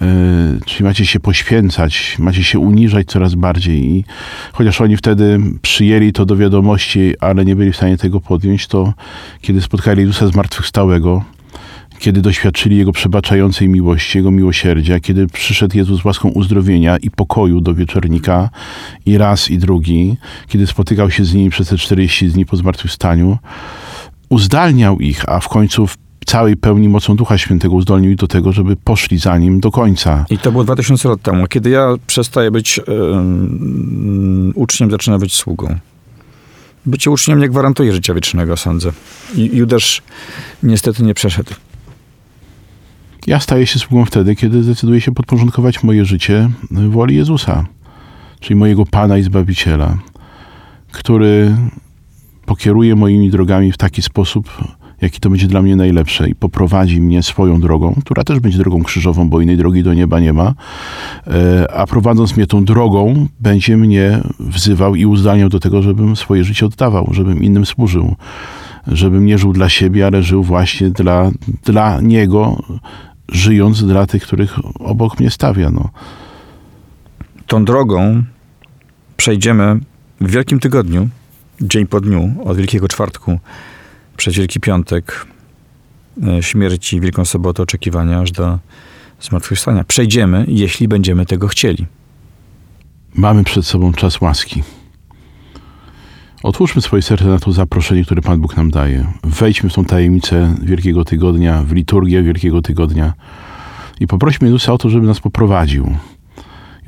E, 0.00 0.58
czyli 0.66 0.84
macie 0.84 1.06
się 1.06 1.20
poświęcać, 1.20 2.16
macie 2.18 2.44
się 2.44 2.58
uniżać 2.58 3.06
coraz 3.06 3.34
bardziej. 3.34 3.84
I 3.84 4.04
chociaż 4.52 4.80
oni 4.80 4.96
wtedy 4.96 5.40
przyjęli 5.62 6.12
to 6.12 6.26
do 6.26 6.36
wiadomości, 6.36 7.14
ale 7.20 7.44
nie 7.44 7.56
byli 7.56 7.72
w 7.72 7.76
stanie 7.76 7.98
tego 7.98 8.20
podjąć, 8.20 8.66
to 8.66 8.94
kiedy 9.40 9.60
spotkali 9.60 10.00
Jezusa 10.00 10.26
zmartwychwstałego, 10.26 11.24
kiedy 11.98 12.20
doświadczyli 12.20 12.76
Jego 12.76 12.92
przebaczającej 12.92 13.68
miłości, 13.68 14.18
Jego 14.18 14.30
miłosierdzia, 14.30 15.00
kiedy 15.00 15.26
przyszedł 15.26 15.76
Jezus 15.76 16.00
z 16.00 16.04
łaską 16.04 16.28
uzdrowienia 16.28 16.96
i 16.96 17.10
pokoju 17.10 17.60
do 17.60 17.74
wieczornika 17.74 18.50
i 19.06 19.18
raz 19.18 19.50
i 19.50 19.58
drugi, 19.58 20.16
kiedy 20.48 20.66
spotykał 20.66 21.10
się 21.10 21.24
z 21.24 21.34
nimi 21.34 21.50
przez 21.50 21.68
te 21.68 21.78
40 21.78 22.28
dni 22.28 22.46
po 22.46 22.56
zmartwychwstaniu, 22.56 23.38
uzdalniał 24.28 24.98
ich, 24.98 25.28
a 25.28 25.40
w 25.40 25.48
końcu 25.48 25.88
całej 26.32 26.56
pełni 26.56 26.88
mocą 26.88 27.16
Ducha 27.16 27.38
Świętego 27.38 27.74
uzdolnił 27.74 28.10
ich 28.10 28.16
do 28.16 28.26
tego, 28.26 28.52
żeby 28.52 28.76
poszli 28.76 29.18
za 29.18 29.38
nim 29.38 29.60
do 29.60 29.70
końca. 29.70 30.24
I 30.30 30.38
to 30.38 30.52
było 30.52 30.64
2000 30.64 31.08
lat 31.08 31.22
temu. 31.22 31.46
Kiedy 31.46 31.70
ja 31.70 31.94
przestaję 32.06 32.50
być 32.50 32.76
yy, 32.76 32.84
uczniem, 34.54 34.90
zaczyna 34.90 35.18
być 35.18 35.34
sługą. 35.34 35.78
Bycie 36.86 37.10
uczniem 37.10 37.38
nie 37.38 37.48
gwarantuje 37.48 37.92
życia 37.92 38.14
wiecznego, 38.14 38.56
sądzę. 38.56 38.92
I 39.34 39.50
Judasz 39.56 40.02
niestety 40.62 41.02
nie 41.02 41.14
przeszedł. 41.14 41.54
Ja 43.26 43.40
staję 43.40 43.66
się 43.66 43.78
sługą 43.78 44.04
wtedy, 44.04 44.36
kiedy 44.36 44.62
zdecyduję 44.62 45.00
się 45.00 45.12
podporządkować 45.12 45.82
moje 45.82 46.04
życie 46.04 46.50
woli 46.70 47.16
Jezusa, 47.16 47.66
czyli 48.40 48.56
mojego 48.56 48.86
Pana 48.86 49.18
i 49.18 49.22
Zbawiciela, 49.22 49.98
który 50.92 51.56
pokieruje 52.46 52.96
moimi 52.96 53.30
drogami 53.30 53.72
w 53.72 53.76
taki 53.76 54.02
sposób, 54.02 54.50
jaki 55.02 55.20
to 55.20 55.30
będzie 55.30 55.46
dla 55.46 55.62
mnie 55.62 55.76
najlepsze 55.76 56.28
i 56.28 56.34
poprowadzi 56.34 57.00
mnie 57.00 57.22
swoją 57.22 57.60
drogą, 57.60 57.94
która 58.00 58.24
też 58.24 58.40
będzie 58.40 58.58
drogą 58.58 58.82
krzyżową, 58.82 59.28
bo 59.28 59.40
innej 59.40 59.56
drogi 59.56 59.82
do 59.82 59.94
nieba 59.94 60.20
nie 60.20 60.32
ma, 60.32 60.54
e, 61.26 61.72
a 61.72 61.86
prowadząc 61.86 62.36
mnie 62.36 62.46
tą 62.46 62.64
drogą, 62.64 63.26
będzie 63.40 63.76
mnie 63.76 64.20
wzywał 64.40 64.94
i 64.94 65.06
uzdalniał 65.06 65.48
do 65.48 65.60
tego, 65.60 65.82
żebym 65.82 66.16
swoje 66.16 66.44
życie 66.44 66.66
oddawał, 66.66 67.08
żebym 67.12 67.42
innym 67.42 67.66
służył, 67.66 68.16
żebym 68.86 69.26
nie 69.26 69.38
żył 69.38 69.52
dla 69.52 69.68
siebie, 69.68 70.06
ale 70.06 70.22
żył 70.22 70.42
właśnie 70.42 70.90
dla, 70.90 71.30
dla 71.64 72.00
Niego, 72.00 72.62
żyjąc 73.28 73.84
dla 73.84 74.06
tych, 74.06 74.22
których 74.22 74.58
obok 74.80 75.20
mnie 75.20 75.30
stawia. 75.30 75.70
No. 75.70 75.88
Tą 77.46 77.64
drogą 77.64 78.22
przejdziemy 79.16 79.80
w 80.20 80.30
Wielkim 80.30 80.60
Tygodniu, 80.60 81.08
dzień 81.60 81.86
po 81.86 82.00
dniu, 82.00 82.34
od 82.44 82.56
Wielkiego 82.56 82.88
Czwartku 82.88 83.38
przez 84.16 84.34
Wielki 84.34 84.60
Piątek, 84.60 85.26
e, 86.26 86.42
śmierci, 86.42 87.00
Wielką 87.00 87.24
Sobotę, 87.24 87.62
oczekiwania 87.62 88.20
aż 88.20 88.30
do 88.30 88.58
zmartwychwstania. 89.20 89.84
Przejdziemy, 89.84 90.44
jeśli 90.48 90.88
będziemy 90.88 91.26
tego 91.26 91.48
chcieli. 91.48 91.86
Mamy 93.14 93.44
przed 93.44 93.66
sobą 93.66 93.92
czas 93.92 94.20
łaski. 94.20 94.62
Otwórzmy 96.42 96.82
swoje 96.82 97.02
serce 97.02 97.24
na 97.24 97.38
to 97.38 97.52
zaproszenie, 97.52 98.04
które 98.04 98.22
Pan 98.22 98.40
Bóg 98.40 98.56
nam 98.56 98.70
daje. 98.70 99.12
Wejdźmy 99.24 99.70
w 99.70 99.74
tą 99.74 99.84
tajemnicę 99.84 100.54
Wielkiego 100.62 101.04
Tygodnia, 101.04 101.62
w 101.62 101.72
liturgię 101.72 102.22
Wielkiego 102.22 102.62
Tygodnia 102.62 103.12
i 104.00 104.06
poprośmy 104.06 104.46
Jezusa 104.46 104.72
o 104.72 104.78
to, 104.78 104.88
żeby 104.88 105.06
nas 105.06 105.20
poprowadził 105.20 105.96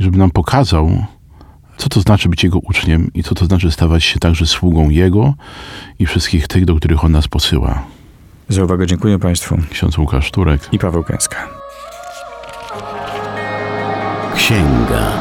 i 0.01 0.03
żeby 0.03 0.19
nam 0.19 0.31
pokazał, 0.31 1.05
co 1.77 1.89
to 1.89 2.01
znaczy 2.01 2.29
być 2.29 2.45
Jego 2.45 2.59
uczniem 2.59 3.11
i 3.15 3.23
co 3.23 3.35
to 3.35 3.45
znaczy 3.45 3.71
stawać 3.71 4.05
się 4.05 4.19
także 4.19 4.47
sługą 4.47 4.91
Jego 4.91 5.35
i 5.99 6.07
wszystkich 6.07 6.49
tych, 6.49 6.65
do 6.65 6.77
których 6.77 7.05
On 7.05 7.13
nas 7.13 7.29
posyła. 7.29 7.83
Za 8.49 8.65
uwagę 8.65 8.87
dziękuję 8.87 9.19
Państwu. 9.19 9.59
Ksiądz 9.71 9.99
Łukasz 9.99 10.31
Turek 10.31 10.69
i 10.73 10.79
Paweł 10.79 11.05
Kęska. 11.05 11.49
Księga. 14.37 15.21